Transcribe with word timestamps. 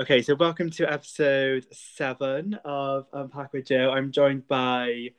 Okay, 0.00 0.22
so 0.22 0.34
welcome 0.34 0.70
to 0.70 0.90
episode 0.90 1.66
seven 1.70 2.58
of 2.64 3.06
Unpack 3.12 3.52
with 3.52 3.66
Joe. 3.66 3.90
I'm 3.90 4.10
joined 4.10 4.48
by 4.48 5.10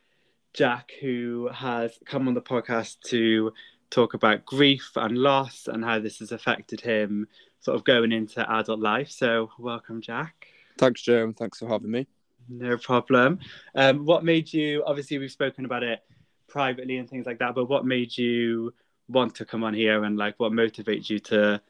Jack, 0.52 0.94
who 1.00 1.48
has 1.54 2.00
come 2.06 2.28
on 2.28 2.34
the 2.34 2.42
podcast 2.42 3.00
to 3.10 3.54
talk 3.92 4.16
about 4.16 4.48
grief 4.48 4.90
and 4.96 5.16
loss 5.16 5.68
and 5.72 5.86
how 5.86 6.00
this 6.00 6.18
has 6.20 6.32
affected 6.32 6.82
him 6.82 7.28
sort 7.60 7.76
of 7.76 7.84
going 7.84 8.12
into 8.12 8.52
adult 8.52 8.80
life. 8.80 9.12
So, 9.12 9.52
welcome, 9.60 10.02
Jack. 10.02 10.48
Thanks, 10.80 11.04
Joe, 11.04 11.24
and 11.24 11.38
thanks 11.38 11.60
for 11.60 11.68
having 11.68 11.92
me. 11.92 12.08
No 12.50 12.76
problem. 12.76 13.42
Um, 13.76 14.08
what 14.08 14.26
made 14.26 14.52
you, 14.52 14.84
obviously, 14.88 15.20
we've 15.20 15.32
spoken 15.32 15.66
about 15.66 15.84
it 15.84 16.00
privately 16.48 16.98
and 16.98 17.08
things 17.08 17.28
like 17.28 17.38
that, 17.40 17.54
but 17.54 17.70
what 17.70 17.86
made 17.86 18.18
you 18.18 18.74
want 19.08 19.36
to 19.36 19.46
come 19.46 19.64
on 19.64 19.76
here 19.76 20.04
and 20.04 20.18
like 20.18 20.34
what 20.40 20.52
motivates 20.52 21.12
you 21.12 21.20
to 21.20 21.62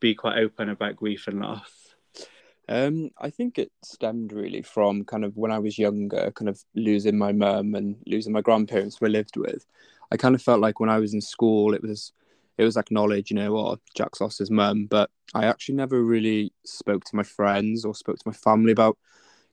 be 0.00 0.14
quite 0.14 0.36
open 0.36 0.68
about 0.68 0.96
grief 0.96 1.28
and 1.28 1.40
loss? 1.40 1.81
Um, 2.72 3.10
I 3.18 3.28
think 3.28 3.58
it 3.58 3.70
stemmed 3.84 4.32
really 4.32 4.62
from 4.62 5.04
kind 5.04 5.26
of 5.26 5.36
when 5.36 5.52
I 5.52 5.58
was 5.58 5.78
younger, 5.78 6.32
kind 6.34 6.48
of 6.48 6.64
losing 6.74 7.18
my 7.18 7.30
mum 7.30 7.74
and 7.74 7.96
losing 8.06 8.32
my 8.32 8.40
grandparents 8.40 8.96
who 8.96 9.04
I 9.04 9.10
lived 9.10 9.36
with. 9.36 9.66
I 10.10 10.16
kind 10.16 10.34
of 10.34 10.40
felt 10.40 10.60
like 10.60 10.80
when 10.80 10.88
I 10.88 10.98
was 10.98 11.12
in 11.12 11.20
school, 11.20 11.74
it 11.74 11.82
was 11.82 12.12
it 12.56 12.64
was 12.64 12.78
acknowledged, 12.78 13.30
you 13.30 13.36
know, 13.36 13.58
oh, 13.58 13.76
Jack's 13.94 14.22
lost 14.22 14.38
his 14.38 14.50
mum, 14.50 14.86
but 14.86 15.10
I 15.34 15.44
actually 15.44 15.74
never 15.74 16.02
really 16.02 16.50
spoke 16.64 17.04
to 17.04 17.16
my 17.16 17.22
friends 17.22 17.84
or 17.84 17.94
spoke 17.94 18.16
to 18.16 18.28
my 18.28 18.32
family 18.32 18.72
about 18.72 18.96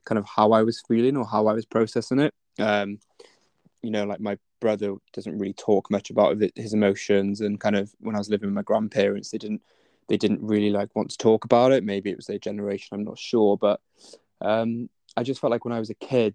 kind 0.06 0.18
of 0.18 0.24
how 0.24 0.52
I 0.52 0.62
was 0.62 0.82
feeling 0.88 1.18
or 1.18 1.26
how 1.26 1.46
I 1.46 1.52
was 1.52 1.66
processing 1.66 2.20
it. 2.20 2.34
Um, 2.58 3.00
you 3.82 3.90
know, 3.90 4.04
like 4.04 4.20
my 4.20 4.38
brother 4.60 4.94
doesn't 5.12 5.38
really 5.38 5.54
talk 5.54 5.90
much 5.90 6.08
about 6.08 6.38
his 6.56 6.72
emotions, 6.72 7.42
and 7.42 7.60
kind 7.60 7.76
of 7.76 7.92
when 8.00 8.14
I 8.14 8.18
was 8.18 8.30
living 8.30 8.48
with 8.48 8.54
my 8.54 8.62
grandparents, 8.62 9.30
they 9.30 9.38
didn't 9.38 9.60
they 10.10 10.16
didn't 10.16 10.42
really 10.42 10.70
like 10.70 10.94
want 10.96 11.08
to 11.08 11.16
talk 11.16 11.44
about 11.44 11.70
it. 11.70 11.84
Maybe 11.84 12.10
it 12.10 12.16
was 12.16 12.26
their 12.26 12.40
generation, 12.40 12.88
I'm 12.92 13.04
not 13.04 13.16
sure. 13.16 13.56
But 13.56 13.80
um, 14.40 14.90
I 15.16 15.22
just 15.22 15.40
felt 15.40 15.52
like 15.52 15.64
when 15.64 15.72
I 15.72 15.78
was 15.78 15.88
a 15.88 15.94
kid, 15.94 16.34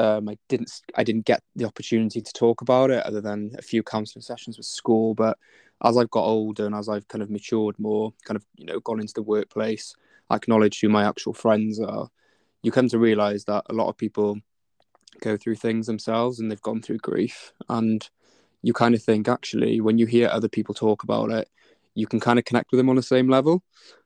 um, 0.00 0.28
I 0.28 0.36
didn't 0.48 0.72
I 0.96 1.04
didn't 1.04 1.24
get 1.24 1.40
the 1.54 1.66
opportunity 1.66 2.20
to 2.20 2.32
talk 2.32 2.62
about 2.62 2.90
it 2.90 3.06
other 3.06 3.20
than 3.20 3.52
a 3.56 3.62
few 3.62 3.84
counselling 3.84 4.22
sessions 4.22 4.56
with 4.56 4.66
school. 4.66 5.14
But 5.14 5.38
as 5.84 5.96
I've 5.96 6.10
got 6.10 6.24
older 6.24 6.66
and 6.66 6.74
as 6.74 6.88
I've 6.88 7.06
kind 7.06 7.22
of 7.22 7.30
matured 7.30 7.78
more, 7.78 8.12
kind 8.24 8.36
of 8.36 8.44
you 8.56 8.66
know 8.66 8.80
gone 8.80 8.98
into 8.98 9.14
the 9.14 9.22
workplace, 9.22 9.94
acknowledged 10.32 10.80
who 10.80 10.88
my 10.88 11.04
actual 11.04 11.32
friends 11.32 11.78
are, 11.78 12.08
you 12.62 12.72
come 12.72 12.88
to 12.88 12.98
realize 12.98 13.44
that 13.44 13.62
a 13.70 13.72
lot 13.72 13.88
of 13.88 13.96
people 13.96 14.36
go 15.20 15.36
through 15.36 15.56
things 15.56 15.86
themselves 15.86 16.40
and 16.40 16.50
they've 16.50 16.60
gone 16.62 16.82
through 16.82 16.98
grief 16.98 17.52
and 17.68 18.10
you 18.62 18.72
kind 18.72 18.94
of 18.94 19.02
think 19.02 19.28
actually 19.28 19.80
when 19.80 19.98
you 19.98 20.06
hear 20.06 20.28
other 20.28 20.48
people 20.48 20.74
talk 20.74 21.02
about 21.02 21.30
it 21.30 21.48
you 22.00 22.06
can 22.06 22.20
kind 22.20 22.38
of 22.38 22.44
connect 22.44 22.70
with 22.70 22.78
them 22.78 22.88
on 22.88 22.96
the 22.96 23.02
same 23.02 23.28
level. 23.28 23.62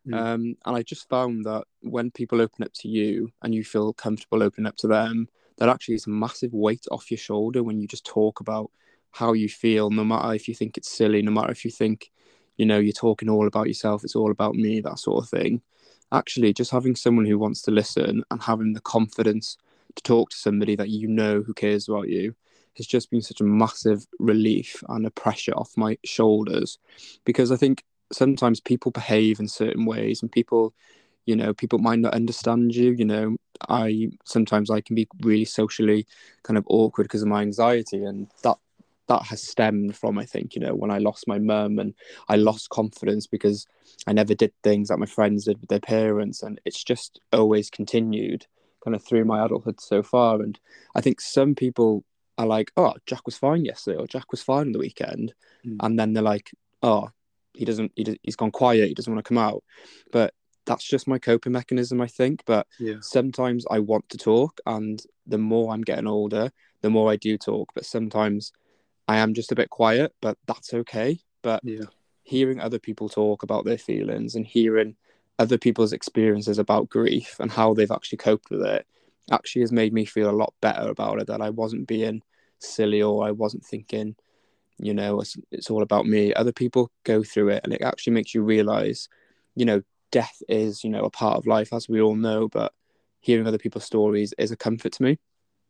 Mm. 0.07 0.15
Um, 0.15 0.57
and 0.67 0.77
I 0.77 0.83
just 0.83 1.09
found 1.09 1.45
that 1.47 1.65
when 1.81 2.11
people 2.11 2.41
open 2.41 2.65
up 2.65 2.73
to 2.81 2.89
you 2.89 3.31
and 3.43 3.55
you 3.55 3.65
feel 3.65 3.93
comfortable 3.93 4.43
opening 4.43 4.67
up 4.67 4.77
to 4.79 4.89
them, 4.89 5.29
that 5.59 5.69
actually 5.69 5.95
is 5.95 6.07
a 6.07 6.11
massive 6.11 6.53
weight 6.53 6.85
off 6.91 7.11
your 7.11 7.19
shoulder 7.19 7.63
when 7.63 7.81
you 7.81 7.87
just 7.87 8.05
talk 8.05 8.41
about 8.41 8.71
how 9.13 9.33
you 9.33 9.49
feel, 9.49 9.91
no 9.91 10.05
matter 10.05 10.35
if 10.35 10.49
you 10.49 10.55
think 10.55 10.77
it's 10.77 10.91
silly, 10.91 11.23
no 11.23 11.31
matter 11.31 11.53
if 11.53 11.65
you 11.65 11.71
think, 11.71 12.11
you 12.57 12.67
know, 12.67 12.79
you're 12.79 12.93
talking 12.93 13.31
all 13.31 13.47
about 13.47 13.69
yourself, 13.69 14.03
it's 14.03 14.17
all 14.17 14.33
about 14.33 14.57
me, 14.57 14.81
that 14.81 14.99
sort 14.99 15.23
of 15.23 15.31
thing. 15.31 15.63
Actually, 16.11 16.53
just 16.53 16.73
having 16.73 16.97
someone 16.97 17.25
who 17.25 17.39
wants 17.39 17.63
to 17.63 17.71
listen 17.71 18.25
and 18.31 18.43
having 18.43 18.73
the 18.73 18.81
confidence 18.81 19.57
to 19.95 20.03
talk 20.03 20.31
to 20.31 20.37
somebody 20.37 20.75
that 20.75 20.89
you 20.89 21.07
know 21.07 21.43
who 21.43 21.55
cares 21.55 21.89
about 21.89 22.09
you 22.09 22.35
has 22.77 22.87
just 22.87 23.11
been 23.11 23.23
such 23.23 23.41
a 23.41 23.45
massive 23.45 24.07
relief 24.19 24.83
and 24.89 25.07
a 25.07 25.11
pressure 25.11 25.53
off 25.53 25.77
my 25.77 25.97
shoulders. 26.05 26.79
Because 27.25 27.51
I 27.53 27.57
think 27.57 27.85
sometimes 28.13 28.61
people 28.61 28.91
behave 28.93 29.41
in 29.41 29.49
certain 29.49 29.85
ways 29.85 30.23
and 30.23 30.31
people 30.31 30.75
you 31.27 31.35
know 31.35 31.55
people 31.55 31.79
might 31.79 31.99
not 31.99 32.15
understand 32.15 32.75
you 32.75 32.93
you 32.93 33.05
know. 33.05 33.37
I 33.69 34.11
sometimes 34.25 34.69
i 34.69 34.81
can 34.81 34.97
be 34.97 35.09
really 35.23 35.45
socially 35.45 36.07
kind 36.43 36.59
of 36.59 36.65
awkward 36.69 37.05
because 37.05 37.23
of 37.23 37.29
my 37.29 37.41
anxiety 37.41 38.05
and 38.05 38.29
that 38.43 38.57
that 39.07 39.23
has 39.23 39.43
stemmed 39.43 39.97
from 39.97 40.19
i 40.19 40.25
think 40.25 40.55
you 40.55 40.61
know 40.61 40.75
when 40.75 40.91
i 40.91 40.99
lost 40.99 41.29
my 41.29 41.39
mum 41.39 41.79
and 41.79 41.95
i 42.29 42.37
lost 42.37 42.69
confidence 42.71 43.27
because 43.29 43.67
i 44.09 44.13
never 44.13 44.35
did 44.35 44.53
things 44.63 44.89
that 44.89 44.99
my 44.99 45.07
friends 45.07 45.45
did 45.45 45.61
with 45.61 45.71
their 45.71 45.81
parents 45.81 46.43
and 46.43 46.61
it's 46.65 46.83
just 46.83 47.21
always 47.33 47.71
continued 47.71 48.45
kind 48.85 48.95
of 48.95 49.03
through 49.03 49.25
my 49.25 49.43
adulthood 49.43 49.81
so 49.81 50.03
far. 50.03 50.43
And 50.43 50.59
i 50.97 51.01
think 51.01 51.21
some 51.21 51.55
people 51.55 52.05
are 52.39 52.47
like, 52.47 52.73
oh, 52.77 52.95
Jack 53.07 53.23
was 53.27 53.37
fine 53.37 53.65
yesterday, 53.65 53.99
or 53.99 54.07
Jack 54.07 54.31
was 54.31 54.43
fine 54.43 54.67
on 54.67 54.73
the 54.73 54.79
weekend, 54.79 55.35
mm. 55.65 55.77
and 55.81 55.99
then 55.99 56.13
they're 56.13 56.23
like, 56.23 56.51
oh, 56.83 57.11
he 57.55 57.65
doesn't, 57.65 57.93
he, 57.97 58.19
he's 58.23 58.37
gone 58.37 58.51
quiet, 58.51 58.89
he 58.89 58.95
doesn't 58.95 59.13
want 59.13 59.25
to 59.25 59.29
come 59.29 59.39
out. 59.39 59.63
But 60.13 60.35
that's 60.67 60.85
just 60.85 61.07
my 61.07 61.19
coping 61.19 61.53
mechanism, 61.53 62.01
I 62.01 62.07
think. 62.07 62.43
But 62.47 62.67
yeah. 62.79 62.97
sometimes 63.01 63.65
I 63.71 63.79
want 63.79 64.09
to 64.11 64.19
talk, 64.19 64.61
and 64.67 65.03
the 65.27 65.39
more 65.39 65.73
I'm 65.73 65.83
getting 65.83 66.07
older, 66.07 66.51
the 66.83 66.91
more 66.91 67.11
I 67.11 67.17
do 67.17 67.39
talk. 67.39 67.71
But 67.75 67.87
sometimes 67.87 68.53
I 69.09 69.19
am 69.19 69.35
just 69.35 69.53
a 69.53 69.57
bit 69.57 69.71
quiet, 69.71 70.15
but 70.21 70.39
that's 70.47 70.75
okay. 70.75 71.19
But 71.43 71.61
yeah. 71.65 71.85
hearing 72.23 72.61
other 72.61 72.79
people 72.79 73.09
talk 73.09 73.43
about 73.43 73.65
their 73.65 73.79
feelings 73.79 74.35
and 74.35 74.47
hearing 74.47 74.97
other 75.39 75.59
people's 75.59 75.93
experiences 75.93 76.59
about 76.59 76.89
grief 76.89 77.37
and 77.41 77.51
how 77.51 77.75
they've 77.75 77.91
actually 77.91 78.19
coped 78.19 78.51
with 78.51 78.63
it 78.63 78.87
actually 79.31 79.63
has 79.63 79.73
made 79.73 79.93
me 79.93 80.05
feel 80.05 80.31
a 80.31 80.33
lot 80.33 80.55
better 80.61 80.89
about 80.89 81.21
it 81.21 81.27
that 81.29 81.41
I 81.41 81.51
wasn't 81.51 81.89
being 81.89 82.23
silly 82.59 83.03
or 83.03 83.25
I 83.25 83.31
wasn't 83.31 83.65
thinking, 83.65 84.17
you 84.79 84.95
know, 84.95 85.21
it's, 85.21 85.37
it's 85.51 85.71
all 85.71 85.83
about 85.83 86.07
me. 86.07 86.35
Other 86.35 86.53
people 86.53 86.91
go 87.05 87.23
through 87.23 87.51
it 87.51 87.63
and 87.65 87.73
it 87.73 87.83
actually 87.83 88.15
makes 88.15 88.35
you 88.35 88.43
realize, 88.43 89.09
you 89.55 89.65
know, 89.65 89.83
death 90.11 90.43
is, 90.49 90.85
you 90.85 90.91
know, 90.91 91.05
a 91.05 91.11
part 91.11 91.39
of 91.39 91.47
life, 91.47 91.73
as 91.73 91.89
we 91.89 92.01
all 92.01 92.15
know, 92.15 92.49
but 92.49 92.73
hearing 93.21 93.47
other 93.47 93.59
people's 93.59 93.85
stories 93.85 94.35
is 94.39 94.51
a 94.51 94.57
comfort 94.57 94.93
to 94.93 95.03
me. 95.03 95.19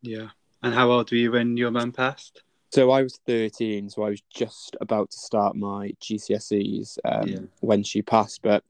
Yeah. 0.03 0.29
And 0.63 0.75
how 0.75 0.91
old 0.91 1.11
were 1.11 1.17
you 1.17 1.33
when 1.33 1.57
your 1.57 1.71
mum 1.71 1.93
passed? 1.93 2.43
So 2.73 2.91
I 2.91 3.03
was 3.03 3.21
13, 3.27 3.89
so 3.91 4.03
I 4.03 4.11
was 4.11 4.23
just 4.31 4.77
about 4.81 5.11
to 5.13 5.17
start 5.17 5.55
my 5.55 5.93
GCSEs 6.03 6.99
um, 7.05 7.29
yeah. 7.29 7.39
when 7.61 7.85
she 7.85 8.03
passed. 8.03 8.41
But 8.43 8.65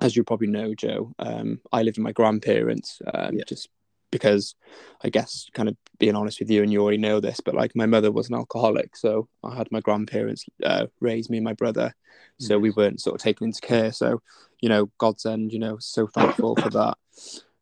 as 0.00 0.16
you 0.16 0.24
probably 0.24 0.48
know, 0.48 0.74
Joe, 0.74 1.14
um, 1.18 1.60
I 1.72 1.82
lived 1.82 1.98
with 1.98 2.04
my 2.04 2.12
grandparents 2.12 3.00
um, 3.14 3.36
yeah. 3.36 3.44
just 3.46 3.68
because 4.10 4.54
I 5.02 5.10
guess 5.10 5.46
kind 5.54 5.68
of 5.68 5.76
being 5.98 6.16
honest 6.16 6.40
with 6.40 6.50
you, 6.50 6.62
and 6.62 6.72
you 6.72 6.82
already 6.82 6.98
know 6.98 7.20
this, 7.20 7.40
but 7.44 7.54
like 7.54 7.74
my 7.74 7.86
mother 7.86 8.10
was 8.12 8.28
an 8.28 8.34
alcoholic, 8.34 8.96
so 8.96 9.28
I 9.44 9.54
had 9.54 9.70
my 9.70 9.80
grandparents 9.80 10.44
uh, 10.64 10.86
raise 11.00 11.28
me 11.30 11.38
and 11.38 11.44
my 11.44 11.54
brother, 11.54 11.94
so 12.38 12.58
mm. 12.58 12.62
we 12.62 12.70
weren't 12.70 13.00
sort 13.00 13.14
of 13.14 13.22
taken 13.22 13.46
into 13.46 13.60
care. 13.60 13.92
So 13.92 14.22
you 14.60 14.68
know, 14.68 14.90
God's 14.98 15.26
end, 15.26 15.52
you 15.52 15.58
know, 15.58 15.78
so 15.78 16.06
thankful 16.06 16.56
for 16.56 16.70
that. 16.70 16.98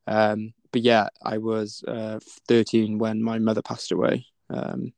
Um, 0.07 0.55
but 0.73 0.83
yeah, 0.83 1.09
I 1.23 1.39
was 1.39 1.83
uh, 1.87 2.21
13 2.49 2.99
when 2.99 3.23
my 3.23 3.39
mother 3.39 3.63
passed 3.63 3.93
away. 3.93 4.27
Um, 4.51 4.93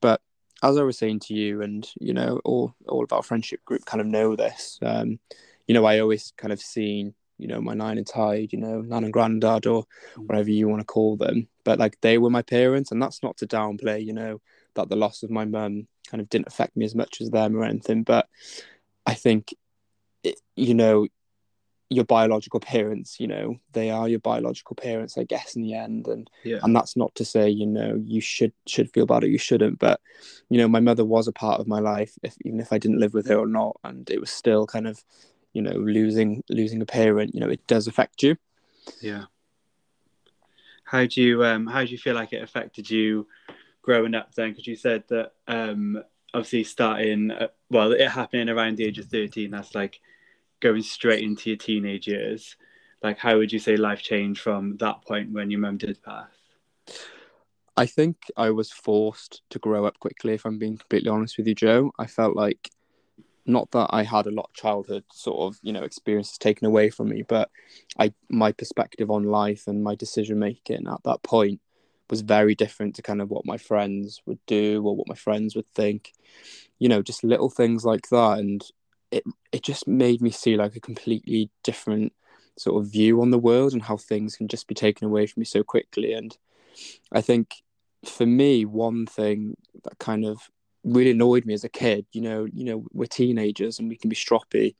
but 0.00 0.20
as 0.62 0.78
I 0.78 0.82
was 0.82 0.98
saying 0.98 1.20
to 1.20 1.34
you, 1.34 1.62
and 1.62 1.88
you 2.00 2.14
know, 2.14 2.40
all 2.44 2.74
all 2.86 3.04
of 3.04 3.12
our 3.12 3.22
friendship 3.22 3.64
group 3.64 3.84
kind 3.84 4.00
of 4.00 4.06
know 4.06 4.36
this. 4.36 4.78
Um, 4.82 5.18
you 5.66 5.74
know, 5.74 5.84
I 5.84 5.98
always 5.98 6.32
kind 6.36 6.52
of 6.52 6.60
seen 6.60 7.14
you 7.42 7.48
know, 7.48 7.60
my 7.60 7.74
nain 7.74 7.98
and 7.98 8.06
taid, 8.06 8.52
you 8.52 8.58
know, 8.58 8.80
nan 8.80 9.04
and 9.04 9.12
granddad 9.12 9.66
or 9.66 9.84
mm. 10.14 10.26
whatever 10.26 10.50
you 10.50 10.68
want 10.68 10.80
to 10.80 10.86
call 10.86 11.16
them. 11.16 11.48
But 11.64 11.78
like 11.78 12.00
they 12.00 12.16
were 12.18 12.30
my 12.30 12.42
parents, 12.42 12.92
and 12.92 13.02
that's 13.02 13.22
not 13.22 13.36
to 13.38 13.46
downplay, 13.46 14.04
you 14.04 14.12
know, 14.12 14.40
that 14.74 14.88
the 14.88 14.96
loss 14.96 15.22
of 15.22 15.30
my 15.30 15.44
mum 15.44 15.88
kind 16.08 16.20
of 16.20 16.28
didn't 16.28 16.46
affect 16.46 16.76
me 16.76 16.84
as 16.84 16.94
much 16.94 17.20
as 17.20 17.30
them 17.30 17.56
or 17.56 17.64
anything. 17.64 18.04
But 18.04 18.28
I 19.04 19.14
think, 19.14 19.54
it, 20.22 20.40
you 20.56 20.74
know, 20.74 21.08
your 21.90 22.04
biological 22.04 22.60
parents, 22.60 23.20
you 23.20 23.26
know, 23.26 23.56
they 23.72 23.90
are 23.90 24.08
your 24.08 24.20
biological 24.20 24.76
parents, 24.76 25.18
I 25.18 25.24
guess, 25.24 25.56
in 25.56 25.62
the 25.62 25.74
end. 25.74 26.08
And 26.08 26.30
yeah. 26.42 26.60
and 26.62 26.74
that's 26.74 26.96
not 26.96 27.14
to 27.16 27.24
say, 27.24 27.50
you 27.50 27.66
know, 27.66 28.00
you 28.02 28.20
should 28.20 28.54
should 28.66 28.90
feel 28.92 29.04
bad 29.04 29.24
or 29.24 29.28
you 29.28 29.38
shouldn't. 29.38 29.78
But, 29.78 30.00
you 30.48 30.58
know, 30.58 30.68
my 30.68 30.80
mother 30.80 31.04
was 31.04 31.28
a 31.28 31.32
part 31.32 31.60
of 31.60 31.66
my 31.66 31.80
life, 31.80 32.14
if 32.22 32.34
even 32.44 32.60
if 32.60 32.72
I 32.72 32.78
didn't 32.78 33.00
live 33.00 33.12
with 33.12 33.28
her 33.28 33.36
or 33.36 33.46
not. 33.46 33.76
And 33.84 34.08
it 34.08 34.20
was 34.20 34.30
still 34.30 34.66
kind 34.66 34.86
of 34.86 35.04
you 35.52 35.62
know 35.62 35.72
losing 35.72 36.42
losing 36.48 36.82
a 36.82 36.86
parent 36.86 37.34
you 37.34 37.40
know 37.40 37.48
it 37.48 37.66
does 37.66 37.86
affect 37.86 38.22
you. 38.22 38.36
Yeah. 39.00 39.24
How 40.84 41.06
do 41.06 41.22
you 41.22 41.44
um 41.44 41.66
how 41.66 41.84
do 41.84 41.90
you 41.90 41.98
feel 41.98 42.14
like 42.14 42.32
it 42.32 42.42
affected 42.42 42.90
you 42.90 43.26
growing 43.82 44.14
up 44.14 44.34
then? 44.34 44.50
Because 44.50 44.66
you 44.66 44.76
said 44.76 45.04
that 45.08 45.32
um 45.48 46.02
obviously 46.34 46.64
starting 46.64 47.30
uh, 47.30 47.48
well 47.70 47.92
it 47.92 48.08
happening 48.08 48.48
around 48.48 48.76
the 48.76 48.84
age 48.84 48.98
of 48.98 49.06
13 49.06 49.50
that's 49.50 49.74
like 49.74 50.00
going 50.60 50.82
straight 50.82 51.22
into 51.22 51.50
your 51.50 51.56
teenage 51.56 52.06
years. 52.06 52.56
Like 53.02 53.18
how 53.18 53.36
would 53.36 53.52
you 53.52 53.58
say 53.58 53.76
life 53.76 54.02
changed 54.02 54.40
from 54.40 54.76
that 54.78 55.02
point 55.02 55.32
when 55.32 55.50
your 55.50 55.60
mum 55.60 55.76
did 55.76 56.02
pass? 56.02 56.28
I 57.74 57.86
think 57.86 58.16
i 58.36 58.50
was 58.50 58.70
forced 58.70 59.40
to 59.48 59.58
grow 59.58 59.86
up 59.86 59.98
quickly 59.98 60.34
if 60.34 60.44
i'm 60.44 60.58
being 60.58 60.76
completely 60.76 61.08
honest 61.08 61.38
with 61.38 61.46
you 61.46 61.54
joe. 61.54 61.90
I 61.98 62.06
felt 62.06 62.36
like 62.36 62.70
not 63.46 63.70
that 63.72 63.88
I 63.90 64.04
had 64.04 64.26
a 64.26 64.30
lot 64.30 64.48
of 64.50 64.54
childhood 64.54 65.04
sort 65.12 65.40
of 65.40 65.58
you 65.62 65.72
know 65.72 65.82
experiences 65.82 66.38
taken 66.38 66.66
away 66.66 66.90
from 66.90 67.08
me, 67.08 67.22
but 67.22 67.50
I 67.98 68.12
my 68.28 68.52
perspective 68.52 69.10
on 69.10 69.24
life 69.24 69.66
and 69.66 69.82
my 69.82 69.94
decision 69.94 70.38
making 70.38 70.86
at 70.86 71.02
that 71.04 71.22
point 71.22 71.60
was 72.10 72.20
very 72.20 72.54
different 72.54 72.94
to 72.96 73.02
kind 73.02 73.22
of 73.22 73.30
what 73.30 73.46
my 73.46 73.56
friends 73.56 74.20
would 74.26 74.38
do 74.46 74.82
or 74.84 74.94
what 74.94 75.08
my 75.08 75.14
friends 75.14 75.56
would 75.56 75.68
think. 75.74 76.12
You 76.78 76.88
know, 76.88 77.02
just 77.02 77.24
little 77.24 77.50
things 77.50 77.84
like 77.84 78.08
that, 78.10 78.38
and 78.38 78.62
it 79.10 79.24
it 79.52 79.62
just 79.62 79.86
made 79.88 80.20
me 80.20 80.30
see 80.30 80.56
like 80.56 80.76
a 80.76 80.80
completely 80.80 81.50
different 81.62 82.12
sort 82.58 82.82
of 82.82 82.90
view 82.90 83.20
on 83.22 83.30
the 83.30 83.38
world 83.38 83.72
and 83.72 83.82
how 83.82 83.96
things 83.96 84.36
can 84.36 84.48
just 84.48 84.66
be 84.68 84.74
taken 84.74 85.06
away 85.06 85.26
from 85.26 85.40
me 85.40 85.44
so 85.44 85.62
quickly. 85.62 86.12
And 86.12 86.36
I 87.10 87.20
think 87.20 87.62
for 88.04 88.26
me, 88.26 88.64
one 88.64 89.06
thing 89.06 89.56
that 89.84 89.98
kind 89.98 90.24
of 90.24 90.50
really 90.84 91.12
annoyed 91.12 91.44
me 91.44 91.54
as 91.54 91.64
a 91.64 91.68
kid, 91.68 92.06
you 92.12 92.20
know, 92.20 92.44
you 92.44 92.64
know, 92.64 92.84
we're 92.92 93.06
teenagers 93.06 93.78
and 93.78 93.88
we 93.88 93.96
can 93.96 94.10
be 94.10 94.16
stroppy 94.16 94.74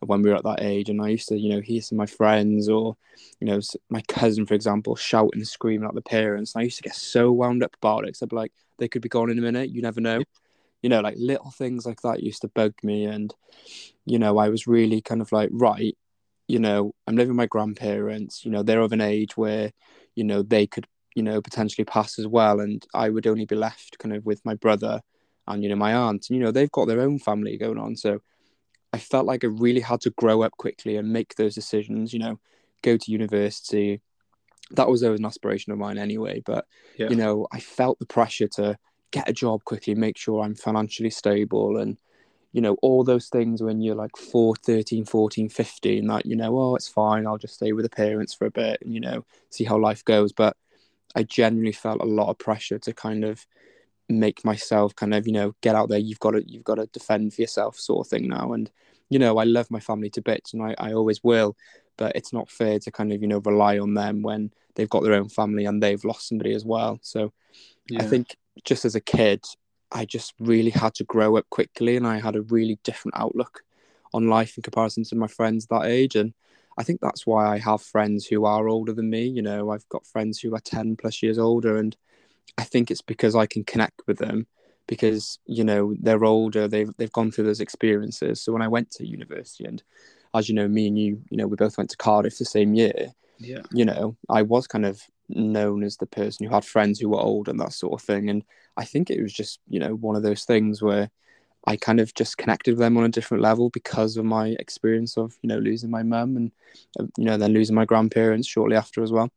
when 0.00 0.22
we 0.22 0.30
were 0.30 0.36
at 0.36 0.44
that 0.44 0.62
age. 0.62 0.88
And 0.90 1.00
I 1.00 1.08
used 1.08 1.28
to, 1.28 1.38
you 1.38 1.50
know, 1.50 1.60
hear 1.60 1.80
some 1.80 1.96
of 1.96 2.00
my 2.00 2.06
friends 2.06 2.68
or, 2.68 2.96
you 3.40 3.46
know, 3.46 3.60
my 3.88 4.02
cousin, 4.08 4.46
for 4.46 4.54
example, 4.54 4.96
shouting 4.96 5.40
and 5.40 5.48
screaming 5.48 5.88
at 5.88 5.94
the 5.94 6.02
parents. 6.02 6.54
And 6.54 6.60
I 6.60 6.64
used 6.64 6.76
to 6.78 6.82
get 6.82 6.94
so 6.94 7.32
wound 7.32 7.62
up 7.62 7.74
about 7.76 8.00
it 8.00 8.08
because 8.08 8.22
I'd 8.22 8.28
be 8.28 8.36
like, 8.36 8.52
they 8.78 8.88
could 8.88 9.02
be 9.02 9.08
gone 9.08 9.30
in 9.30 9.38
a 9.38 9.42
minute. 9.42 9.70
You 9.70 9.82
never 9.82 10.00
know. 10.00 10.22
You 10.82 10.90
know, 10.90 11.00
like 11.00 11.16
little 11.18 11.50
things 11.50 11.86
like 11.86 12.02
that 12.02 12.22
used 12.22 12.42
to 12.42 12.48
bug 12.48 12.74
me. 12.82 13.06
And, 13.06 13.34
you 14.04 14.18
know, 14.18 14.38
I 14.38 14.50
was 14.50 14.66
really 14.66 15.00
kind 15.00 15.22
of 15.22 15.32
like, 15.32 15.48
right, 15.52 15.96
you 16.48 16.58
know, 16.58 16.92
I'm 17.06 17.16
living 17.16 17.30
with 17.30 17.38
my 17.38 17.46
grandparents, 17.46 18.44
you 18.44 18.50
know, 18.50 18.62
they're 18.62 18.80
of 18.80 18.92
an 18.92 19.00
age 19.00 19.36
where, 19.36 19.72
you 20.14 20.24
know, 20.24 20.42
they 20.42 20.66
could, 20.66 20.86
you 21.14 21.22
know, 21.22 21.40
potentially 21.40 21.84
pass 21.84 22.18
as 22.18 22.26
well. 22.26 22.60
And 22.60 22.86
I 22.94 23.08
would 23.08 23.26
only 23.26 23.46
be 23.46 23.56
left 23.56 23.98
kind 23.98 24.14
of 24.14 24.24
with 24.24 24.44
my 24.44 24.54
brother 24.54 25.00
and, 25.46 25.62
you 25.62 25.68
know, 25.68 25.76
my 25.76 25.94
aunt. 25.94 26.26
And, 26.28 26.38
you 26.38 26.44
know, 26.44 26.50
they've 26.50 26.70
got 26.70 26.86
their 26.86 27.00
own 27.00 27.18
family 27.18 27.56
going 27.56 27.78
on. 27.78 27.96
So 27.96 28.20
I 28.92 28.98
felt 28.98 29.26
like 29.26 29.44
I 29.44 29.48
really 29.48 29.80
had 29.80 30.00
to 30.02 30.10
grow 30.10 30.42
up 30.42 30.52
quickly 30.52 30.96
and 30.96 31.12
make 31.12 31.34
those 31.34 31.54
decisions, 31.54 32.12
you 32.12 32.18
know, 32.18 32.38
go 32.82 32.96
to 32.96 33.10
university. 33.10 34.00
That 34.72 34.88
was 34.88 35.02
always 35.02 35.20
an 35.20 35.26
aspiration 35.26 35.72
of 35.72 35.78
mine 35.78 35.98
anyway. 35.98 36.42
But, 36.44 36.66
yeah. 36.98 37.08
you 37.08 37.16
know, 37.16 37.46
I 37.52 37.60
felt 37.60 37.98
the 37.98 38.06
pressure 38.06 38.48
to 38.48 38.78
get 39.10 39.28
a 39.28 39.32
job 39.32 39.64
quickly, 39.64 39.94
make 39.94 40.18
sure 40.18 40.42
I'm 40.42 40.54
financially 40.54 41.10
stable 41.10 41.76
and, 41.78 41.98
you 42.52 42.62
know, 42.62 42.76
all 42.80 43.04
those 43.04 43.28
things 43.28 43.62
when 43.62 43.82
you're 43.82 43.94
like 43.94 44.16
4, 44.16 44.56
13, 44.56 45.04
14, 45.04 45.48
15, 45.50 46.06
that, 46.06 46.26
you 46.26 46.36
know, 46.36 46.58
oh, 46.58 46.74
it's 46.74 46.88
fine. 46.88 47.26
I'll 47.26 47.36
just 47.36 47.54
stay 47.54 47.72
with 47.72 47.84
the 47.84 47.90
parents 47.90 48.34
for 48.34 48.46
a 48.46 48.50
bit 48.50 48.80
and, 48.80 48.94
you 48.94 49.00
know, 49.00 49.24
see 49.50 49.64
how 49.64 49.78
life 49.78 50.04
goes. 50.04 50.32
But 50.32 50.56
I 51.14 51.22
genuinely 51.22 51.72
felt 51.72 52.00
a 52.00 52.06
lot 52.06 52.30
of 52.30 52.38
pressure 52.38 52.78
to 52.78 52.92
kind 52.92 53.24
of 53.24 53.46
make 54.08 54.44
myself 54.44 54.94
kind 54.94 55.14
of, 55.14 55.26
you 55.26 55.32
know, 55.32 55.54
get 55.60 55.74
out 55.74 55.88
there. 55.88 55.98
You've 55.98 56.20
got 56.20 56.32
to, 56.32 56.44
you've 56.46 56.64
got 56.64 56.76
to 56.76 56.86
defend 56.86 57.34
for 57.34 57.40
yourself 57.40 57.78
sort 57.78 58.06
of 58.06 58.10
thing 58.10 58.28
now. 58.28 58.52
And, 58.52 58.70
you 59.08 59.18
know, 59.18 59.38
I 59.38 59.44
love 59.44 59.70
my 59.70 59.80
family 59.80 60.10
to 60.10 60.22
bits 60.22 60.52
and 60.52 60.62
I, 60.62 60.74
I 60.78 60.92
always 60.92 61.22
will, 61.22 61.56
but 61.96 62.14
it's 62.14 62.32
not 62.32 62.50
fair 62.50 62.78
to 62.80 62.90
kind 62.90 63.12
of, 63.12 63.22
you 63.22 63.28
know, 63.28 63.40
rely 63.44 63.78
on 63.78 63.94
them 63.94 64.22
when 64.22 64.52
they've 64.74 64.90
got 64.90 65.02
their 65.02 65.14
own 65.14 65.28
family 65.28 65.64
and 65.64 65.82
they've 65.82 66.04
lost 66.04 66.28
somebody 66.28 66.54
as 66.54 66.64
well. 66.64 66.98
So 67.02 67.32
yeah. 67.90 68.02
I 68.02 68.06
think 68.06 68.36
just 68.64 68.84
as 68.84 68.94
a 68.94 69.00
kid, 69.00 69.44
I 69.92 70.04
just 70.04 70.34
really 70.38 70.70
had 70.70 70.94
to 70.96 71.04
grow 71.04 71.36
up 71.36 71.48
quickly 71.50 71.96
and 71.96 72.06
I 72.06 72.20
had 72.20 72.36
a 72.36 72.42
really 72.42 72.78
different 72.84 73.16
outlook 73.16 73.62
on 74.12 74.28
life 74.28 74.56
in 74.56 74.62
comparison 74.62 75.04
to 75.04 75.16
my 75.16 75.26
friends 75.26 75.66
that 75.66 75.84
age. 75.84 76.16
And 76.16 76.34
I 76.78 76.82
think 76.82 77.00
that's 77.00 77.26
why 77.26 77.46
I 77.46 77.58
have 77.58 77.82
friends 77.82 78.26
who 78.26 78.44
are 78.44 78.68
older 78.68 78.92
than 78.92 79.10
me. 79.10 79.26
You 79.26 79.42
know, 79.42 79.70
I've 79.70 79.88
got 79.88 80.06
friends 80.06 80.40
who 80.40 80.54
are 80.54 80.60
10 80.60 80.96
plus 80.96 81.22
years 81.22 81.38
older. 81.38 81.76
And 81.76 81.96
I 82.58 82.64
think 82.64 82.90
it's 82.90 83.02
because 83.02 83.34
I 83.34 83.46
can 83.46 83.64
connect 83.64 84.02
with 84.06 84.18
them 84.18 84.46
because, 84.86 85.38
you 85.46 85.64
know, 85.64 85.94
they're 86.00 86.24
older, 86.24 86.68
they've, 86.68 86.90
they've 86.96 87.12
gone 87.12 87.30
through 87.30 87.44
those 87.44 87.60
experiences. 87.60 88.40
So 88.40 88.52
when 88.52 88.62
I 88.62 88.68
went 88.68 88.90
to 88.92 89.06
university, 89.06 89.64
and 89.64 89.82
as 90.34 90.48
you 90.48 90.54
know, 90.54 90.68
me 90.68 90.86
and 90.86 90.98
you, 90.98 91.22
you 91.30 91.36
know, 91.36 91.46
we 91.46 91.56
both 91.56 91.76
went 91.76 91.90
to 91.90 91.96
Cardiff 91.96 92.38
the 92.38 92.44
same 92.44 92.74
year. 92.74 93.08
Yeah. 93.38 93.62
You 93.72 93.84
know, 93.84 94.16
I 94.28 94.42
was 94.42 94.66
kind 94.66 94.86
of 94.86 95.02
known 95.28 95.82
as 95.82 95.96
the 95.96 96.06
person 96.06 96.46
who 96.46 96.54
had 96.54 96.64
friends 96.64 97.00
who 97.00 97.08
were 97.08 97.20
old 97.20 97.48
and 97.48 97.58
that 97.60 97.72
sort 97.72 98.00
of 98.00 98.06
thing. 98.06 98.30
And 98.30 98.44
I 98.76 98.84
think 98.84 99.10
it 99.10 99.20
was 99.20 99.32
just, 99.32 99.60
you 99.68 99.80
know, 99.80 99.94
one 99.94 100.16
of 100.16 100.22
those 100.22 100.44
things 100.44 100.82
where 100.82 101.10
I 101.66 101.76
kind 101.76 101.98
of 101.98 102.14
just 102.14 102.38
connected 102.38 102.72
with 102.72 102.78
them 102.78 102.96
on 102.96 103.04
a 103.04 103.08
different 103.08 103.42
level 103.42 103.70
because 103.70 104.16
of 104.16 104.24
my 104.24 104.54
experience 104.60 105.16
of, 105.16 105.36
you 105.42 105.48
know, 105.48 105.58
losing 105.58 105.90
my 105.90 106.04
mum 106.04 106.36
and, 106.36 106.52
uh, 106.98 107.06
you 107.18 107.24
know, 107.24 107.36
then 107.36 107.52
losing 107.52 107.74
my 107.74 107.84
grandparents 107.84 108.46
shortly 108.46 108.76
after 108.76 109.02
as 109.02 109.10
well. 109.10 109.30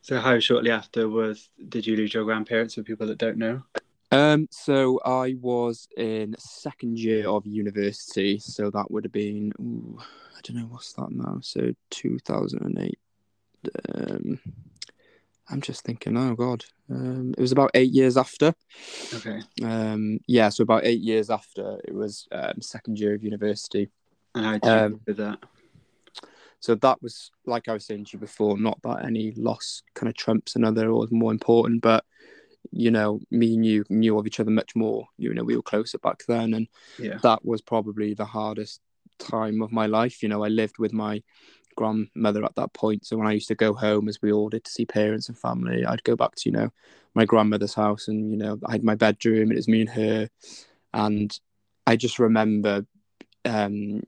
So 0.00 0.20
how 0.20 0.38
shortly 0.38 0.70
after 0.70 1.08
was 1.08 1.50
did 1.68 1.86
you 1.86 1.96
lose 1.96 2.14
your 2.14 2.24
grandparents 2.24 2.74
for 2.74 2.82
people 2.82 3.06
that 3.06 3.18
don't 3.18 3.38
know? 3.38 3.62
Um, 4.10 4.48
so 4.50 5.00
I 5.04 5.36
was 5.40 5.88
in 5.96 6.34
second 6.38 6.98
year 6.98 7.28
of 7.28 7.46
university, 7.46 8.38
so 8.38 8.70
that 8.70 8.90
would 8.90 9.04
have 9.04 9.12
been 9.12 9.52
ooh, 9.60 9.98
I 10.36 10.40
don't 10.42 10.56
know 10.56 10.68
what's 10.68 10.92
that 10.94 11.10
now. 11.10 11.38
So 11.40 11.72
two 11.90 12.18
thousand 12.18 12.62
and 12.62 12.78
eight. 12.78 12.98
Um, 13.94 14.40
I'm 15.48 15.60
just 15.60 15.84
thinking, 15.84 16.16
oh 16.16 16.34
god, 16.34 16.64
um, 16.90 17.34
it 17.36 17.40
was 17.40 17.52
about 17.52 17.70
eight 17.74 17.92
years 17.92 18.16
after. 18.16 18.54
Okay. 19.14 19.40
Um, 19.62 20.18
yeah, 20.26 20.48
so 20.48 20.62
about 20.62 20.84
eight 20.84 21.00
years 21.00 21.30
after 21.30 21.78
it 21.84 21.94
was 21.94 22.26
um, 22.32 22.60
second 22.60 22.98
year 22.98 23.14
of 23.14 23.22
university. 23.22 23.88
And 24.34 24.44
how 24.44 24.52
did 24.52 24.64
you 24.64 24.70
um, 24.70 25.00
with 25.06 25.16
that? 25.18 25.38
So 26.62 26.76
that 26.76 27.02
was 27.02 27.32
like 27.44 27.68
I 27.68 27.72
was 27.72 27.84
saying 27.84 28.04
to 28.06 28.10
you 28.14 28.18
before, 28.20 28.56
not 28.56 28.80
that 28.84 29.04
any 29.04 29.32
loss 29.32 29.82
kind 29.94 30.08
of 30.08 30.16
trumps 30.16 30.54
another 30.54 30.90
or 30.90 31.04
is 31.04 31.10
more 31.10 31.32
important, 31.32 31.82
but 31.82 32.04
you 32.70 32.92
know, 32.92 33.18
me 33.32 33.54
and 33.54 33.66
you 33.66 33.84
knew 33.90 34.16
of 34.16 34.28
each 34.28 34.38
other 34.38 34.52
much 34.52 34.76
more. 34.76 35.08
You 35.18 35.34
know, 35.34 35.42
we 35.42 35.56
were 35.56 35.62
closer 35.62 35.98
back 35.98 36.22
then, 36.28 36.54
and 36.54 36.68
yeah. 37.00 37.18
that 37.24 37.44
was 37.44 37.60
probably 37.60 38.14
the 38.14 38.24
hardest 38.24 38.80
time 39.18 39.60
of 39.60 39.72
my 39.72 39.86
life. 39.86 40.22
You 40.22 40.28
know, 40.28 40.44
I 40.44 40.48
lived 40.48 40.78
with 40.78 40.92
my 40.92 41.20
grandmother 41.74 42.44
at 42.44 42.54
that 42.54 42.72
point. 42.74 43.06
So 43.06 43.16
when 43.16 43.26
I 43.26 43.32
used 43.32 43.48
to 43.48 43.56
go 43.56 43.74
home, 43.74 44.08
as 44.08 44.22
we 44.22 44.30
all 44.30 44.48
did, 44.48 44.62
to 44.62 44.70
see 44.70 44.86
parents 44.86 45.28
and 45.28 45.36
family, 45.36 45.84
I'd 45.84 46.04
go 46.04 46.14
back 46.14 46.36
to 46.36 46.48
you 46.48 46.52
know 46.52 46.70
my 47.16 47.24
grandmother's 47.24 47.74
house, 47.74 48.06
and 48.06 48.30
you 48.30 48.36
know 48.36 48.60
I 48.64 48.70
had 48.70 48.84
my 48.84 48.94
bedroom, 48.94 49.50
it 49.50 49.56
was 49.56 49.66
me 49.66 49.80
and 49.80 49.90
her, 49.90 50.28
and 50.94 51.36
I 51.88 51.96
just 51.96 52.20
remember 52.20 52.86
um, 53.44 54.02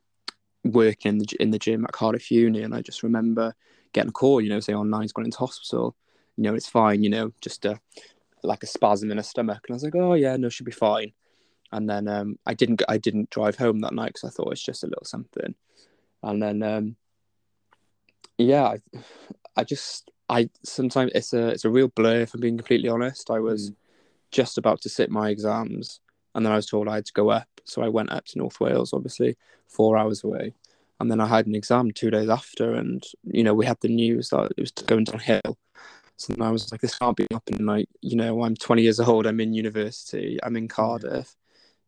working 0.64 1.10
in 1.10 1.18
the 1.18 1.36
in 1.40 1.50
the 1.50 1.58
gym 1.58 1.84
at 1.84 1.92
Cardiff 1.92 2.30
Uni, 2.30 2.62
and 2.62 2.74
I 2.74 2.80
just 2.80 3.02
remember 3.02 3.54
getting 3.92 4.10
a 4.10 4.12
call, 4.12 4.40
you 4.40 4.48
know, 4.48 4.60
saying, 4.60 4.78
"Oh, 4.78 4.82
Nain's 4.82 5.12
gone 5.12 5.24
into 5.24 5.38
hospital. 5.38 5.94
You 6.36 6.44
know, 6.44 6.54
it's 6.54 6.68
fine. 6.68 7.02
You 7.02 7.10
know, 7.10 7.32
just 7.40 7.64
a 7.64 7.80
like 8.42 8.62
a 8.62 8.66
spasm 8.66 9.10
in 9.10 9.18
her 9.18 9.22
stomach." 9.22 9.64
And 9.68 9.74
I 9.74 9.76
was 9.76 9.84
like, 9.84 9.94
"Oh 9.94 10.14
yeah, 10.14 10.36
no, 10.36 10.48
she'll 10.48 10.64
be 10.64 10.72
fine." 10.72 11.12
And 11.72 11.88
then 11.88 12.08
um, 12.08 12.38
I 12.46 12.54
didn't 12.54 12.82
I 12.88 12.98
didn't 12.98 13.30
drive 13.30 13.56
home 13.56 13.80
that 13.80 13.94
night 13.94 14.14
because 14.14 14.24
I 14.24 14.30
thought 14.30 14.52
it's 14.52 14.64
just 14.64 14.84
a 14.84 14.88
little 14.88 15.04
something. 15.04 15.54
And 16.22 16.42
then 16.42 16.62
um, 16.62 16.96
yeah, 18.38 18.64
I, 18.64 18.80
I 19.56 19.64
just 19.64 20.10
I 20.28 20.50
sometimes 20.64 21.12
it's 21.14 21.32
a 21.32 21.48
it's 21.48 21.64
a 21.64 21.70
real 21.70 21.88
blur 21.88 22.20
if 22.22 22.34
I'm 22.34 22.40
being 22.40 22.56
completely 22.56 22.88
honest. 22.88 23.30
I 23.30 23.40
was 23.40 23.70
mm. 23.70 23.76
just 24.30 24.58
about 24.58 24.80
to 24.82 24.88
sit 24.88 25.10
my 25.10 25.30
exams 25.30 26.00
and 26.34 26.44
then 26.44 26.52
I 26.52 26.56
was 26.56 26.66
told 26.66 26.88
I 26.88 26.96
had 26.96 27.06
to 27.06 27.12
go 27.12 27.30
up. 27.30 27.53
So 27.64 27.82
I 27.82 27.88
went 27.88 28.12
up 28.12 28.24
to 28.26 28.38
North 28.38 28.60
Wales, 28.60 28.92
obviously, 28.92 29.36
four 29.68 29.96
hours 29.96 30.24
away. 30.24 30.54
And 31.00 31.10
then 31.10 31.20
I 31.20 31.26
had 31.26 31.46
an 31.46 31.54
exam 31.54 31.90
two 31.90 32.10
days 32.10 32.28
after 32.28 32.74
and, 32.74 33.02
you 33.24 33.42
know, 33.42 33.54
we 33.54 33.66
had 33.66 33.78
the 33.80 33.88
news 33.88 34.30
that 34.30 34.52
it 34.56 34.60
was 34.60 34.70
going 34.70 35.04
downhill. 35.04 35.58
So 36.16 36.32
then 36.32 36.46
I 36.46 36.50
was 36.50 36.70
like, 36.70 36.80
this 36.80 36.96
can't 36.98 37.16
be 37.16 37.26
happening. 37.30 37.66
Like, 37.66 37.88
you 38.00 38.16
know, 38.16 38.44
I'm 38.44 38.54
20 38.54 38.82
years 38.82 39.00
old, 39.00 39.26
I'm 39.26 39.40
in 39.40 39.52
university, 39.52 40.38
I'm 40.42 40.56
in 40.56 40.68
Cardiff. 40.68 41.34